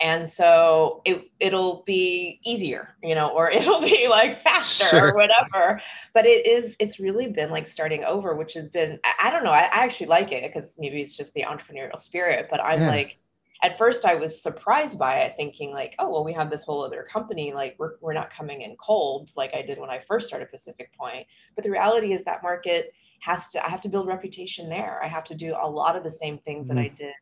and 0.00 0.28
so 0.28 1.02
it 1.04 1.30
it'll 1.40 1.82
be 1.84 2.40
easier 2.44 2.94
you 3.02 3.14
know 3.14 3.28
or 3.28 3.50
it'll 3.58 3.80
be 3.80 4.08
like 4.08 4.42
faster 4.42 4.86
sure. 4.86 5.10
or 5.10 5.14
whatever 5.14 5.80
but 6.14 6.26
it 6.26 6.46
is 6.46 6.76
it's 6.78 7.00
really 7.00 7.26
been 7.26 7.50
like 7.50 7.66
starting 7.66 8.04
over 8.04 8.34
which 8.34 8.54
has 8.54 8.68
been 8.68 8.98
i, 9.04 9.28
I 9.28 9.30
don't 9.30 9.44
know 9.44 9.50
I, 9.50 9.62
I, 9.62 9.84
actually 9.84 10.06
like 10.06 10.32
it 10.32 10.42
because 10.42 10.76
maybe 10.78 11.00
it's 11.00 11.16
just 11.16 11.34
the 11.34 11.42
entrepreneurial 11.42 12.00
spirit 12.00 12.48
but 12.50 12.62
i'm 12.62 12.80
yeah. 12.80 12.88
like 12.88 13.18
at 13.62 13.76
first 13.76 14.04
I 14.04 14.14
was 14.14 14.40
surprised 14.40 14.98
by 14.98 15.16
it, 15.16 15.34
thinking 15.36 15.72
like, 15.72 15.96
oh, 15.98 16.08
well, 16.08 16.24
we 16.24 16.32
have 16.32 16.48
this 16.48 16.62
whole 16.62 16.84
other 16.84 17.02
company. 17.02 17.52
Like 17.52 17.74
we're, 17.78 17.94
we're 18.00 18.12
not 18.12 18.30
coming 18.30 18.62
in 18.62 18.76
cold 18.76 19.30
like 19.36 19.52
I 19.52 19.62
did 19.62 19.80
when 19.80 19.90
I 19.90 19.98
first 19.98 20.28
started 20.28 20.50
Pacific 20.50 20.92
Point. 20.96 21.26
But 21.56 21.64
the 21.64 21.70
reality 21.70 22.12
is 22.12 22.22
that 22.22 22.42
market 22.42 22.92
has 23.20 23.48
to, 23.48 23.66
I 23.66 23.68
have 23.68 23.80
to 23.80 23.88
build 23.88 24.06
reputation 24.06 24.68
there. 24.68 25.00
I 25.02 25.08
have 25.08 25.24
to 25.24 25.34
do 25.34 25.56
a 25.60 25.68
lot 25.68 25.96
of 25.96 26.04
the 26.04 26.10
same 26.10 26.38
things 26.38 26.68
mm-hmm. 26.68 26.76
that 26.76 26.82
I 26.82 26.88
did 26.88 27.14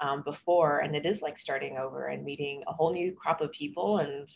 um, 0.00 0.22
before. 0.22 0.80
And 0.80 0.94
it 0.96 1.06
is 1.06 1.22
like 1.22 1.38
starting 1.38 1.78
over 1.78 2.06
and 2.06 2.24
meeting 2.24 2.62
a 2.66 2.72
whole 2.72 2.92
new 2.92 3.12
crop 3.12 3.40
of 3.40 3.52
people 3.52 3.98
and 3.98 4.28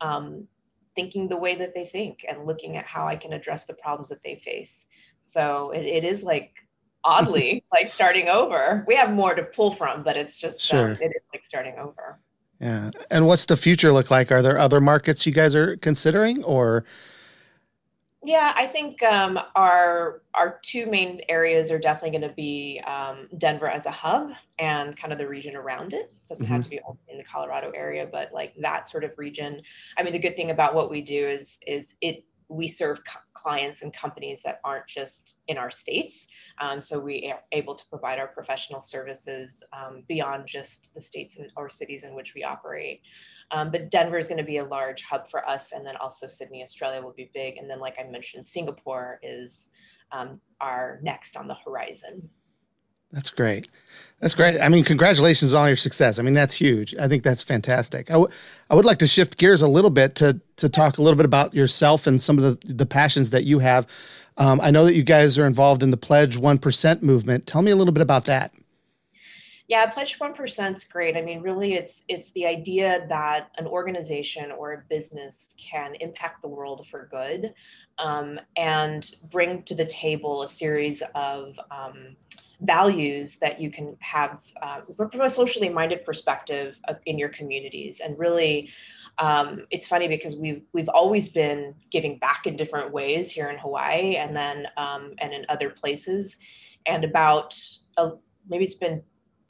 um, 0.00 0.46
thinking 0.94 1.28
the 1.28 1.36
way 1.36 1.54
that 1.54 1.74
they 1.74 1.84
think 1.84 2.24
and 2.28 2.46
looking 2.46 2.76
at 2.76 2.86
how 2.86 3.06
I 3.06 3.16
can 3.16 3.32
address 3.32 3.64
the 3.64 3.74
problems 3.74 4.08
that 4.10 4.22
they 4.22 4.36
face. 4.36 4.86
So 5.20 5.70
it, 5.70 5.84
it 5.84 6.04
is 6.04 6.22
like 6.22 6.66
oddly 7.04 7.64
like 7.72 7.90
starting 7.90 8.28
over. 8.28 8.84
We 8.86 8.94
have 8.96 9.12
more 9.12 9.34
to 9.34 9.42
pull 9.42 9.74
from, 9.74 10.02
but 10.02 10.16
it's 10.16 10.36
just 10.36 10.60
sure. 10.60 10.90
um, 10.90 10.98
it 11.00 11.12
is 11.16 11.22
like 11.32 11.44
starting 11.44 11.78
over. 11.78 12.20
Yeah. 12.60 12.90
And 13.10 13.26
what's 13.26 13.46
the 13.46 13.56
future 13.56 13.92
look 13.92 14.10
like? 14.10 14.30
Are 14.30 14.40
there 14.40 14.58
other 14.58 14.80
markets 14.80 15.26
you 15.26 15.32
guys 15.32 15.54
are 15.54 15.76
considering 15.78 16.44
or 16.44 16.84
yeah, 18.24 18.52
I 18.56 18.66
think 18.66 19.02
um, 19.02 19.38
our 19.56 20.22
our 20.34 20.60
two 20.62 20.86
main 20.86 21.20
areas 21.28 21.70
are 21.72 21.78
definitely 21.78 22.18
going 22.18 22.30
to 22.30 22.36
be 22.36 22.80
um, 22.86 23.28
Denver 23.38 23.68
as 23.68 23.86
a 23.86 23.90
hub 23.90 24.30
and 24.58 24.96
kind 24.96 25.12
of 25.12 25.18
the 25.18 25.26
region 25.26 25.56
around 25.56 25.92
it. 25.92 26.12
It 26.12 26.28
doesn't 26.28 26.46
mm-hmm. 26.46 26.54
have 26.54 26.64
to 26.64 26.70
be 26.70 26.80
in 27.08 27.18
the 27.18 27.24
Colorado 27.24 27.72
area, 27.74 28.08
but 28.10 28.32
like 28.32 28.54
that 28.60 28.88
sort 28.88 29.02
of 29.02 29.18
region. 29.18 29.60
I 29.98 30.04
mean, 30.04 30.12
the 30.12 30.20
good 30.20 30.36
thing 30.36 30.50
about 30.50 30.74
what 30.74 30.88
we 30.88 31.00
do 31.00 31.26
is 31.26 31.58
is 31.66 31.94
it 32.00 32.24
we 32.48 32.68
serve 32.68 33.02
co- 33.04 33.20
clients 33.32 33.82
and 33.82 33.92
companies 33.92 34.42
that 34.42 34.60
aren't 34.62 34.86
just 34.86 35.36
in 35.48 35.58
our 35.58 35.70
states. 35.70 36.26
Um, 36.58 36.80
so 36.80 37.00
we 37.00 37.32
are 37.32 37.42
able 37.50 37.74
to 37.74 37.84
provide 37.86 38.18
our 38.18 38.28
professional 38.28 38.80
services 38.80 39.64
um, 39.72 40.04
beyond 40.06 40.46
just 40.46 40.90
the 40.94 41.00
states 41.00 41.38
and, 41.38 41.50
or 41.56 41.68
cities 41.68 42.04
in 42.04 42.14
which 42.14 42.34
we 42.34 42.44
operate. 42.44 43.00
Um, 43.52 43.70
but 43.70 43.90
Denver 43.90 44.16
is 44.16 44.28
going 44.28 44.38
to 44.38 44.44
be 44.44 44.56
a 44.56 44.64
large 44.64 45.02
hub 45.02 45.30
for 45.30 45.46
us, 45.48 45.72
and 45.72 45.86
then 45.86 45.96
also 45.96 46.26
Sydney, 46.26 46.62
Australia 46.62 47.02
will 47.02 47.12
be 47.12 47.30
big. 47.34 47.58
And 47.58 47.68
then, 47.68 47.80
like 47.80 47.96
I 48.00 48.08
mentioned, 48.08 48.46
Singapore 48.46 49.20
is 49.22 49.68
um, 50.10 50.40
our 50.60 50.98
next 51.02 51.36
on 51.36 51.46
the 51.46 51.56
horizon. 51.64 52.28
That's 53.12 53.28
great. 53.28 53.68
That's 54.20 54.34
great. 54.34 54.58
I 54.58 54.70
mean, 54.70 54.84
congratulations 54.84 55.52
on 55.52 55.66
your 55.66 55.76
success. 55.76 56.18
I 56.18 56.22
mean, 56.22 56.32
that's 56.32 56.54
huge. 56.54 56.94
I 56.98 57.08
think 57.08 57.22
that's 57.22 57.42
fantastic. 57.42 58.08
I, 58.08 58.14
w- 58.14 58.30
I 58.70 58.74
would 58.74 58.86
like 58.86 58.98
to 58.98 59.06
shift 59.06 59.36
gears 59.36 59.60
a 59.60 59.68
little 59.68 59.90
bit 59.90 60.14
to 60.16 60.40
to 60.56 60.68
talk 60.70 60.96
a 60.96 61.02
little 61.02 61.16
bit 61.16 61.26
about 61.26 61.52
yourself 61.52 62.06
and 62.06 62.20
some 62.20 62.38
of 62.38 62.44
the, 62.60 62.74
the 62.74 62.86
passions 62.86 63.30
that 63.30 63.44
you 63.44 63.58
have. 63.58 63.86
Um, 64.38 64.60
I 64.62 64.70
know 64.70 64.86
that 64.86 64.94
you 64.94 65.02
guys 65.02 65.38
are 65.38 65.44
involved 65.44 65.82
in 65.82 65.90
the 65.90 65.98
Pledge 65.98 66.38
1% 66.38 67.02
movement. 67.02 67.46
Tell 67.46 67.60
me 67.60 67.70
a 67.70 67.76
little 67.76 67.92
bit 67.92 68.00
about 68.00 68.24
that. 68.24 68.50
Yeah, 69.68 69.86
Pledge 69.86 70.18
1% 70.18 70.76
is 70.76 70.84
great. 70.84 71.16
I 71.16 71.22
mean, 71.22 71.40
really, 71.40 71.74
it's 71.74 72.02
it's 72.08 72.30
the 72.32 72.46
idea 72.46 73.06
that 73.08 73.50
an 73.58 73.66
organization 73.66 74.50
or 74.50 74.72
a 74.72 74.82
business 74.88 75.54
can 75.56 75.94
impact 76.00 76.42
the 76.42 76.48
world 76.48 76.86
for 76.88 77.08
good 77.10 77.54
um, 77.98 78.40
and 78.56 79.14
bring 79.30 79.62
to 79.64 79.74
the 79.74 79.86
table 79.86 80.42
a 80.42 80.48
series 80.48 81.02
of 81.14 81.58
um, 81.70 82.16
values 82.62 83.38
that 83.38 83.60
you 83.60 83.70
can 83.70 83.96
have 84.00 84.40
uh, 84.62 84.80
from 84.96 85.20
a 85.20 85.30
socially 85.30 85.68
minded 85.68 86.04
perspective 86.04 86.78
in 87.06 87.18
your 87.18 87.28
communities 87.28 88.00
and 88.00 88.18
really 88.18 88.70
um, 89.18 89.66
it's 89.70 89.86
funny 89.86 90.08
because 90.08 90.36
we've 90.36 90.62
we've 90.72 90.88
always 90.88 91.28
been 91.28 91.74
giving 91.90 92.18
back 92.18 92.46
in 92.46 92.56
different 92.56 92.92
ways 92.92 93.30
here 93.30 93.50
in 93.50 93.58
Hawaii 93.58 94.16
and 94.16 94.34
then 94.34 94.66
um, 94.76 95.14
and 95.18 95.32
in 95.32 95.44
other 95.48 95.70
places 95.70 96.38
and 96.86 97.04
about 97.04 97.58
a, 97.98 98.12
maybe 98.48 98.64
it's 98.64 98.74
been 98.74 99.02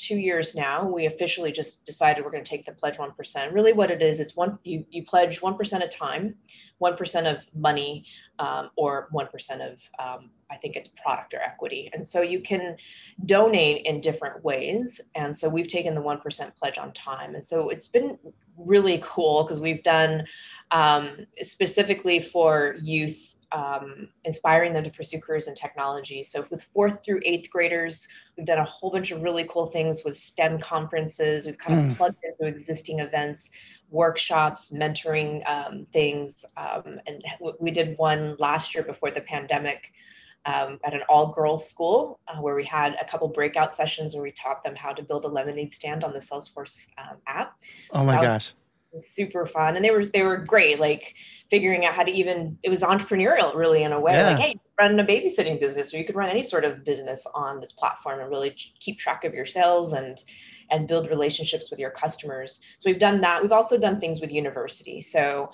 two 0.02 0.16
years 0.16 0.54
now 0.54 0.84
we 0.84 1.06
officially 1.06 1.52
just 1.52 1.84
decided 1.84 2.24
we're 2.24 2.30
going 2.30 2.44
to 2.44 2.50
take 2.50 2.64
the 2.64 2.72
pledge 2.72 2.96
1% 2.96 3.52
really 3.52 3.72
what 3.72 3.90
it 3.90 4.02
is 4.02 4.20
it's 4.20 4.36
one 4.36 4.58
you, 4.64 4.84
you 4.90 5.04
pledge 5.04 5.40
1% 5.40 5.84
of 5.84 5.90
time 5.90 6.34
1% 6.82 7.32
of 7.32 7.44
money 7.54 8.04
um, 8.38 8.70
or 8.76 9.08
1% 9.14 9.72
of 9.72 9.78
um, 9.98 10.30
i 10.50 10.56
think 10.56 10.76
it's 10.76 10.88
product 10.88 11.34
or 11.34 11.40
equity. 11.40 11.90
And 11.92 12.06
so 12.06 12.22
you 12.22 12.40
can 12.40 12.76
donate 13.24 13.86
in 13.86 14.00
different 14.00 14.44
ways 14.44 15.00
and 15.14 15.34
so 15.34 15.48
we've 15.48 15.68
taken 15.68 15.94
the 15.94 16.00
1% 16.00 16.56
pledge 16.56 16.78
on 16.78 16.92
time. 16.92 17.34
And 17.34 17.44
so 17.44 17.70
it's 17.70 17.88
been 17.88 18.18
really 18.56 19.00
cool 19.02 19.44
because 19.44 19.60
we've 19.60 19.82
done 19.82 20.26
um, 20.70 21.26
specifically 21.42 22.20
for 22.20 22.76
youth 22.82 23.36
um, 23.52 24.08
inspiring 24.24 24.72
them 24.72 24.82
to 24.84 24.90
pursue 24.90 25.20
careers 25.20 25.48
in 25.48 25.54
technology. 25.54 26.22
So 26.22 26.46
with 26.50 26.66
fourth 26.72 27.04
through 27.04 27.20
eighth 27.24 27.50
graders, 27.50 28.08
we've 28.36 28.46
done 28.46 28.58
a 28.58 28.64
whole 28.64 28.90
bunch 28.90 29.10
of 29.10 29.22
really 29.22 29.46
cool 29.48 29.66
things 29.66 30.02
with 30.04 30.16
STEM 30.16 30.60
conferences. 30.60 31.46
We've 31.46 31.58
kind 31.58 31.80
mm. 31.80 31.90
of 31.90 31.96
plugged 31.96 32.16
into 32.24 32.46
existing 32.46 33.00
events, 33.00 33.50
workshops, 33.90 34.70
mentoring 34.70 35.48
um, 35.48 35.86
things. 35.92 36.44
Um, 36.56 37.00
and 37.06 37.22
we 37.60 37.70
did 37.70 37.98
one 37.98 38.36
last 38.38 38.74
year 38.74 38.84
before 38.84 39.10
the 39.10 39.20
pandemic 39.20 39.92
um, 40.44 40.80
at 40.84 40.94
an 40.94 41.02
all 41.08 41.32
girls 41.32 41.68
school 41.68 42.18
uh, 42.28 42.38
where 42.38 42.54
we 42.54 42.64
had 42.64 42.96
a 43.00 43.04
couple 43.04 43.28
breakout 43.28 43.74
sessions 43.74 44.14
where 44.14 44.22
we 44.22 44.32
taught 44.32 44.62
them 44.64 44.74
how 44.74 44.92
to 44.92 45.02
build 45.02 45.24
a 45.24 45.28
lemonade 45.28 45.72
stand 45.72 46.04
on 46.04 46.12
the 46.12 46.18
Salesforce 46.18 46.88
um, 46.98 47.16
app. 47.26 47.56
Oh 47.92 48.00
so 48.00 48.06
my 48.06 48.20
gosh. 48.20 48.54
Super 48.98 49.46
fun. 49.46 49.76
And 49.76 49.84
they 49.84 49.90
were, 49.90 50.06
they 50.06 50.22
were 50.22 50.36
great. 50.36 50.80
Like 50.80 51.14
figuring 51.52 51.84
out 51.84 51.92
how 51.92 52.02
to 52.02 52.10
even 52.10 52.56
it 52.62 52.70
was 52.70 52.80
entrepreneurial 52.80 53.54
really 53.54 53.82
in 53.82 53.92
a 53.92 54.00
way 54.00 54.14
yeah. 54.14 54.30
like 54.30 54.38
hey 54.38 54.58
run 54.80 54.98
a 54.98 55.04
babysitting 55.04 55.60
business 55.60 55.92
or 55.92 55.98
you 55.98 56.04
could 56.06 56.16
run 56.16 56.30
any 56.30 56.42
sort 56.42 56.64
of 56.64 56.82
business 56.82 57.26
on 57.34 57.60
this 57.60 57.72
platform 57.72 58.20
and 58.20 58.30
really 58.30 58.56
keep 58.80 58.98
track 58.98 59.22
of 59.24 59.34
your 59.34 59.44
sales 59.44 59.92
and 59.92 60.24
and 60.70 60.88
build 60.88 61.10
relationships 61.10 61.70
with 61.70 61.78
your 61.78 61.90
customers 61.90 62.58
so 62.78 62.88
we've 62.88 62.98
done 62.98 63.20
that 63.20 63.42
we've 63.42 63.52
also 63.52 63.76
done 63.76 64.00
things 64.00 64.18
with 64.18 64.32
university 64.32 65.02
so 65.02 65.50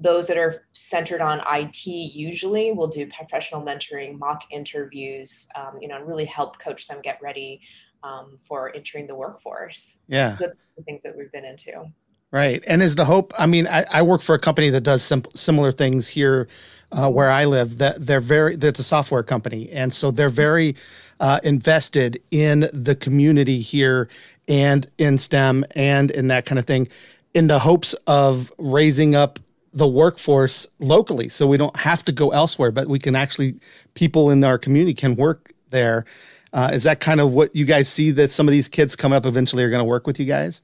those 0.00 0.28
that 0.28 0.36
are 0.36 0.66
centered 0.72 1.20
on 1.20 1.42
IT 1.50 1.84
usually 1.84 2.72
will 2.72 2.88
do 2.88 3.06
professional 3.06 3.62
mentoring, 3.62 4.18
mock 4.18 4.42
interviews, 4.50 5.46
um, 5.54 5.78
you 5.80 5.86
know, 5.86 5.94
and 5.94 6.06
really 6.08 6.24
help 6.24 6.58
coach 6.58 6.88
them 6.88 7.00
get 7.00 7.16
ready 7.22 7.60
um, 8.02 8.36
for 8.40 8.74
entering 8.74 9.06
the 9.06 9.14
workforce. 9.14 9.98
Yeah, 10.08 10.36
the 10.40 10.82
things 10.82 11.02
that 11.04 11.16
we've 11.16 11.30
been 11.30 11.44
into. 11.44 11.84
Right. 12.34 12.64
And 12.66 12.82
is 12.82 12.96
the 12.96 13.04
hope, 13.04 13.32
I 13.38 13.46
mean, 13.46 13.68
I, 13.68 13.84
I 13.92 14.02
work 14.02 14.20
for 14.20 14.34
a 14.34 14.40
company 14.40 14.68
that 14.70 14.80
does 14.80 15.04
sim- 15.04 15.22
similar 15.36 15.70
things 15.70 16.08
here 16.08 16.48
uh, 16.90 17.08
where 17.08 17.30
I 17.30 17.44
live 17.44 17.78
that 17.78 18.04
they're 18.04 18.18
very, 18.18 18.56
that's 18.56 18.80
a 18.80 18.82
software 18.84 19.22
company. 19.22 19.70
And 19.70 19.94
so 19.94 20.10
they're 20.10 20.28
very 20.28 20.74
uh, 21.20 21.38
invested 21.44 22.20
in 22.32 22.68
the 22.72 22.96
community 22.96 23.60
here 23.60 24.08
and 24.48 24.84
in 24.98 25.16
STEM 25.16 25.64
and 25.76 26.10
in 26.10 26.26
that 26.26 26.44
kind 26.44 26.58
of 26.58 26.66
thing 26.66 26.88
in 27.34 27.46
the 27.46 27.60
hopes 27.60 27.94
of 28.08 28.50
raising 28.58 29.14
up 29.14 29.38
the 29.72 29.86
workforce 29.86 30.66
locally. 30.80 31.28
So 31.28 31.46
we 31.46 31.56
don't 31.56 31.76
have 31.76 32.04
to 32.06 32.10
go 32.10 32.30
elsewhere, 32.30 32.72
but 32.72 32.88
we 32.88 32.98
can 32.98 33.14
actually, 33.14 33.54
people 33.94 34.32
in 34.32 34.42
our 34.42 34.58
community 34.58 34.94
can 34.94 35.14
work 35.14 35.52
there. 35.70 36.04
Uh, 36.52 36.70
is 36.72 36.82
that 36.82 36.98
kind 36.98 37.20
of 37.20 37.32
what 37.32 37.54
you 37.54 37.64
guys 37.64 37.88
see 37.88 38.10
that 38.10 38.32
some 38.32 38.48
of 38.48 38.52
these 38.52 38.68
kids 38.68 38.96
coming 38.96 39.16
up 39.16 39.24
eventually 39.24 39.62
are 39.62 39.70
going 39.70 39.78
to 39.78 39.84
work 39.84 40.04
with 40.04 40.18
you 40.18 40.26
guys? 40.26 40.60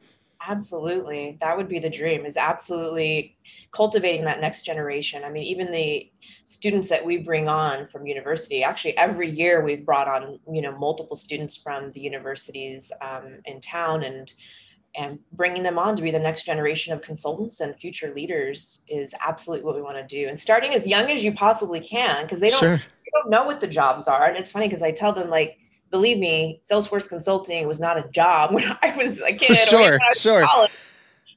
Absolutely. 0.50 1.38
That 1.40 1.56
would 1.56 1.68
be 1.68 1.78
the 1.78 1.88
dream 1.88 2.26
is 2.26 2.36
absolutely 2.36 3.36
cultivating 3.72 4.24
that 4.24 4.40
next 4.40 4.62
generation. 4.62 5.22
I 5.22 5.30
mean, 5.30 5.44
even 5.44 5.70
the 5.70 6.10
students 6.44 6.88
that 6.88 7.04
we 7.04 7.18
bring 7.18 7.48
on 7.48 7.86
from 7.86 8.04
university, 8.04 8.64
actually 8.64 8.98
every 8.98 9.30
year 9.30 9.62
we've 9.62 9.86
brought 9.86 10.08
on, 10.08 10.40
you 10.52 10.60
know, 10.60 10.76
multiple 10.76 11.14
students 11.14 11.56
from 11.56 11.92
the 11.92 12.00
universities 12.00 12.90
um, 13.00 13.38
in 13.44 13.60
town 13.60 14.02
and 14.02 14.32
and 14.96 15.20
bringing 15.34 15.62
them 15.62 15.78
on 15.78 15.94
to 15.94 16.02
be 16.02 16.10
the 16.10 16.18
next 16.18 16.42
generation 16.42 16.92
of 16.92 17.00
consultants 17.00 17.60
and 17.60 17.76
future 17.76 18.12
leaders 18.12 18.80
is 18.88 19.14
absolutely 19.20 19.64
what 19.64 19.76
we 19.76 19.82
want 19.82 19.96
to 19.96 20.04
do. 20.04 20.26
And 20.26 20.40
starting 20.40 20.74
as 20.74 20.84
young 20.84 21.08
as 21.12 21.22
you 21.22 21.32
possibly 21.32 21.78
can, 21.78 22.24
because 22.24 22.40
they 22.40 22.50
don't 22.50 22.58
sure. 22.58 22.76
they 22.76 23.10
don't 23.12 23.30
know 23.30 23.44
what 23.44 23.60
the 23.60 23.68
jobs 23.68 24.08
are. 24.08 24.26
And 24.26 24.36
it's 24.36 24.50
funny 24.50 24.66
because 24.66 24.82
I 24.82 24.90
tell 24.90 25.12
them 25.12 25.30
like 25.30 25.58
believe 25.90 26.18
me, 26.18 26.60
Salesforce 26.68 27.08
consulting 27.08 27.66
was 27.66 27.80
not 27.80 27.98
a 27.98 28.08
job 28.10 28.52
when 28.54 28.64
I 28.64 28.94
was 28.96 29.20
a 29.20 29.32
kid. 29.32 29.56
Sure, 29.56 29.98
sure. 30.14 30.44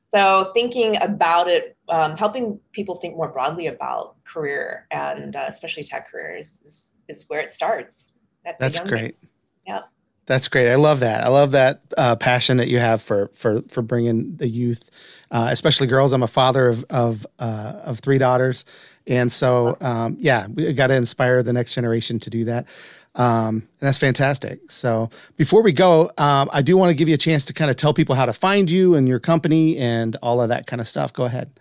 So 0.07 0.51
thinking 0.53 1.01
about 1.01 1.47
it, 1.47 1.75
um, 1.89 2.15
helping 2.15 2.59
people 2.71 2.95
think 2.95 3.15
more 3.17 3.29
broadly 3.29 3.67
about 3.67 4.15
career 4.23 4.87
and 4.91 5.35
uh, 5.35 5.45
especially 5.47 5.83
tech 5.83 6.09
careers 6.09 6.61
is, 6.63 6.93
is 7.07 7.25
where 7.29 7.41
it 7.41 7.51
starts. 7.51 8.11
That's 8.59 8.79
great. 8.79 9.17
Yeah. 9.65 9.81
That's 10.25 10.47
great. 10.47 10.71
I 10.71 10.75
love 10.75 11.01
that. 11.01 11.23
I 11.23 11.27
love 11.27 11.51
that 11.51 11.81
uh, 11.97 12.15
passion 12.15 12.57
that 12.57 12.69
you 12.69 12.79
have 12.79 13.01
for 13.01 13.29
for 13.33 13.61
for 13.69 13.81
bringing 13.81 14.37
the 14.37 14.47
youth, 14.47 14.89
uh, 15.31 15.47
especially 15.51 15.87
girls. 15.87 16.13
I'm 16.13 16.23
a 16.23 16.27
father 16.27 16.69
of 16.69 16.85
of 16.89 17.27
uh, 17.39 17.81
of 17.83 17.99
three 17.99 18.17
daughters, 18.17 18.63
And 19.05 19.29
so, 19.29 19.75
um, 19.81 20.15
yeah, 20.19 20.47
we 20.47 20.71
got 20.71 20.87
to 20.87 20.93
inspire 20.93 21.43
the 21.43 21.51
next 21.51 21.75
generation 21.75 22.19
to 22.19 22.29
do 22.29 22.45
that. 22.45 22.67
Um, 23.15 23.55
and 23.55 23.87
that's 23.87 23.99
fantastic. 23.99 24.71
So 24.71 25.09
before 25.37 25.61
we 25.61 25.71
go, 25.71 26.11
um, 26.17 26.49
I 26.51 26.61
do 26.61 26.77
want 26.77 26.89
to 26.89 26.95
give 26.95 27.07
you 27.07 27.13
a 27.13 27.17
chance 27.17 27.45
to 27.45 27.53
kind 27.53 27.69
of 27.69 27.77
tell 27.77 27.93
people 27.93 28.15
how 28.15 28.25
to 28.25 28.33
find 28.33 28.69
you 28.69 28.95
and 28.95 29.07
your 29.07 29.19
company 29.19 29.77
and 29.77 30.15
all 30.23 30.41
of 30.41 30.49
that 30.49 30.65
kind 30.67 30.81
of 30.81 30.87
stuff. 30.87 31.13
Go 31.13 31.25
ahead. 31.25 31.51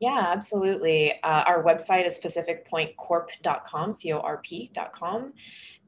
Yeah, 0.00 0.26
absolutely. 0.28 1.14
Uh, 1.22 1.44
our 1.46 1.62
website 1.62 2.06
is 2.06 2.18
pacificpointcorp.com, 2.18 3.94
C 3.94 4.12
O 4.12 4.20
R 4.20 4.38
P.com. 4.38 5.32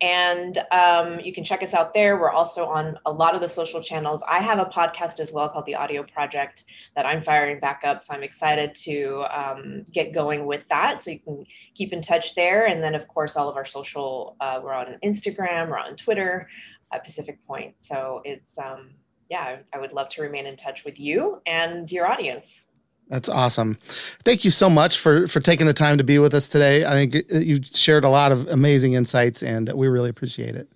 And 0.01 0.59
um, 0.71 1.19
you 1.21 1.33
can 1.33 1.43
check 1.43 1.63
us 1.63 1.75
out 1.75 1.93
there. 1.93 2.21
We're 2.21 2.31
also 2.31 2.67
on 2.67 2.99
a 3.05 3.13
lot 3.13 3.35
of 3.35 3.41
the 3.41 3.49
social 3.49 3.83
channels. 3.83 4.23
I 4.29 4.39
have 4.39 4.61
a 4.61 4.67
podcast 4.67 5.19
as 5.19 5.33
well 5.33 5.49
called 5.49 5.67
The 5.67 5.75
Audio 5.75 6.05
Project 6.05 6.65
that 6.95 7.05
I'm 7.05 7.21
firing 7.21 7.59
back 7.59 7.83
up. 7.85 8.01
So 8.01 8.15
I'm 8.15 8.23
excited 8.23 8.77
to 8.77 9.25
um, 9.31 9.85
get 9.91 10.13
going 10.13 10.47
with 10.47 10.69
that. 10.69 11.03
So 11.03 11.11
you 11.11 11.19
can 11.19 11.45
keep 11.75 11.93
in 11.93 12.01
touch 12.01 12.37
there. 12.37 12.67
And 12.67 12.83
then, 12.83 12.95
of 12.95 13.09
course, 13.09 13.37
all 13.37 13.49
of 13.49 13.57
our 13.57 13.65
social, 13.65 14.37
uh, 14.41 14.61
we're 14.63 14.73
on 14.73 14.99
Instagram, 15.05 15.69
we're 15.69 15.79
on 15.79 15.97
Twitter, 15.97 16.49
uh, 16.93 17.01
Pacific 17.01 17.45
Point. 17.47 17.75
So 17.79 18.23
it's, 18.25 18.57
um, 18.57 18.91
yeah, 19.29 19.59
I 19.75 19.79
would 19.79 19.93
love 19.93 20.11
to 20.11 20.23
remain 20.23 20.47
in 20.47 20.57
touch 20.57 20.85
with 20.85 21.01
you 21.01 21.43
and 21.45 21.91
your 21.91 22.07
audience. 22.07 22.68
That's 23.09 23.29
awesome. 23.29 23.79
Thank 24.25 24.44
you 24.44 24.51
so 24.51 24.68
much 24.68 24.99
for 24.99 25.27
for 25.27 25.40
taking 25.40 25.66
the 25.66 25.73
time 25.73 25.99
to 25.99 26.05
be 26.05 26.18
with 26.18 26.35
us 26.35 26.49
today. 26.49 26.85
I 26.85 26.90
think 26.90 27.16
uh, 27.33 27.38
you've 27.38 27.66
shared 27.66 28.05
a 28.05 28.09
lot 28.09 28.33
of 28.33 28.47
amazing 28.49 28.92
insights 28.92 29.42
and 29.42 29.73
we 29.73 29.88
really 29.88 30.11
appreciate 30.11 30.55
it. 30.55 30.68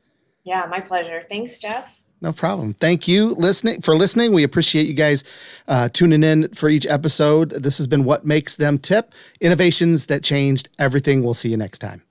Yeah, 0.45 0.67
my 0.67 0.81
pleasure. 0.81 1.23
Thanks, 1.29 1.59
Jeff. 1.59 2.03
No 2.23 2.33
problem. 2.33 2.75
Thank 2.75 3.09
you 3.09 3.31
listening 3.31 3.83
for 3.83 3.97
listening. 3.97 4.33
We 4.33 4.45
appreciate 4.45 4.87
you 4.87 4.95
guys 4.95 5.25
uh, 5.67 5.89
tuning 5.89 6.23
in 6.23 6.49
for 6.55 6.69
each 6.69 6.87
episode. 6.87 7.51
This 7.51 7.79
has 7.79 7.89
been 7.89 8.05
what 8.05 8.25
makes 8.25 8.55
them 8.55 8.79
tip 8.79 9.13
innovations 9.41 10.07
that 10.07 10.23
changed 10.23 10.69
everything. 10.79 11.25
We'll 11.25 11.35
see 11.35 11.49
you 11.49 11.57
next 11.57 11.81
time. 11.81 12.03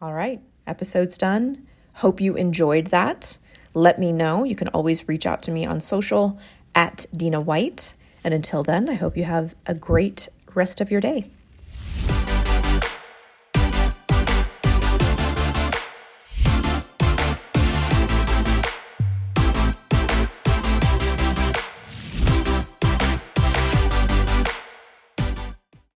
All 0.00 0.12
right, 0.12 0.40
episode's 0.66 1.18
done. 1.18 1.66
Hope 1.94 2.20
you 2.20 2.36
enjoyed 2.36 2.86
that. 2.88 3.36
Let 3.74 3.98
me 3.98 4.12
know. 4.12 4.44
You 4.44 4.54
can 4.54 4.68
always 4.68 5.08
reach 5.08 5.26
out 5.26 5.42
to 5.42 5.50
me 5.50 5.66
on 5.66 5.80
social 5.80 6.38
at 6.74 7.04
Deena 7.14 7.40
White. 7.40 7.94
And 8.26 8.34
until 8.34 8.64
then, 8.64 8.88
I 8.88 8.94
hope 8.94 9.16
you 9.16 9.22
have 9.22 9.54
a 9.66 9.72
great 9.72 10.28
rest 10.52 10.80
of 10.80 10.90
your 10.90 11.00
day. 11.00 11.30